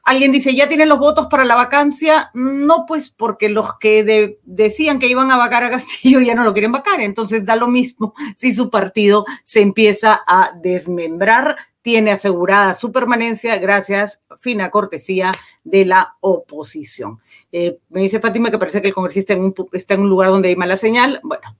alguien 0.04 0.32
dice, 0.32 0.54
ya 0.54 0.68
tienen 0.68 0.88
los 0.88 0.98
votos 0.98 1.26
para 1.28 1.44
la 1.44 1.56
vacancia. 1.56 2.30
No, 2.34 2.84
pues 2.86 3.10
porque 3.10 3.48
los 3.48 3.78
que 3.78 4.38
decían 4.44 4.98
que 4.98 5.08
iban 5.08 5.30
a 5.30 5.36
vacar 5.36 5.64
a 5.64 5.70
Castillo 5.70 6.20
ya 6.20 6.34
no 6.34 6.44
lo 6.44 6.52
quieren 6.52 6.72
vacar. 6.72 7.00
Entonces 7.00 7.44
da 7.44 7.56
lo 7.56 7.68
mismo 7.68 8.14
si 8.36 8.52
su 8.52 8.70
partido 8.70 9.24
se 9.42 9.60
empieza 9.60 10.22
a 10.26 10.52
desmembrar. 10.60 11.56
Tiene 11.82 12.12
asegurada 12.12 12.72
su 12.72 12.92
permanencia 12.92 13.58
gracias, 13.58 14.18
fina 14.38 14.70
cortesía 14.70 15.32
de 15.64 15.84
la 15.84 16.16
oposición. 16.20 17.20
Eh, 17.52 17.78
me 17.90 18.00
dice 18.00 18.20
Fátima 18.20 18.50
que 18.50 18.58
parece 18.58 18.80
que 18.80 18.88
el 18.88 18.94
congresista 18.94 19.34
está 19.72 19.92
en 19.92 20.00
un 20.00 20.08
lugar 20.08 20.30
donde 20.30 20.48
hay 20.48 20.56
mala 20.56 20.78
señal. 20.78 21.20
Bueno, 21.22 21.54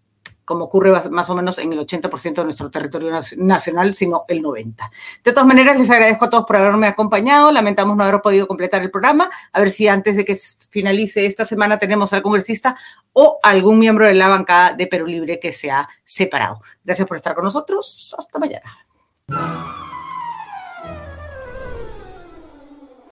como 0.45 0.65
ocurre 0.65 0.93
más 1.11 1.31
o 1.31 1.35
menos 1.35 1.59
en 1.59 1.73
el 1.73 1.79
80% 1.81 2.35
de 2.35 2.45
nuestro 2.45 2.71
territorio 2.71 3.11
nacional, 3.37 3.95
sino 3.95 4.25
el 4.29 4.43
90%. 4.43 4.91
De 5.23 5.33
todas 5.33 5.47
maneras, 5.47 5.79
les 5.79 5.91
agradezco 5.91 6.27
a 6.27 6.31
todos 6.31 6.45
por 6.45 6.57
haberme 6.57 6.87
acompañado. 6.87 7.51
Lamentamos 7.53 7.97
no 7.97 8.05
haber 8.05 8.21
podido 8.21 8.47
completar 8.47 8.83
el 8.83 8.91
programa. 8.91 9.31
A 9.53 9.61
ver 9.61 9.71
si 9.71 9.89
antes 9.89 10.17
de 10.17 10.25
que 10.25 10.39
finalice 10.71 11.27
esta 11.27 11.45
semana 11.45 11.79
tenemos 11.79 12.13
al 12.13 12.23
congresista 12.23 12.77
o 13.13 13.39
algún 13.43 13.79
miembro 13.79 14.07
de 14.07 14.15
la 14.15 14.29
bancada 14.29 14.75
de 14.75 14.87
Perú 14.87 15.07
Libre 15.07 15.39
que 15.41 15.53
se 15.53 15.71
ha 15.71 15.89
separado. 16.03 16.61
Gracias 16.85 17.07
por 17.09 17.17
estar 17.17 17.35
con 17.35 17.45
nosotros. 17.45 18.15
Hasta 18.19 18.39
mañana. 18.39 19.84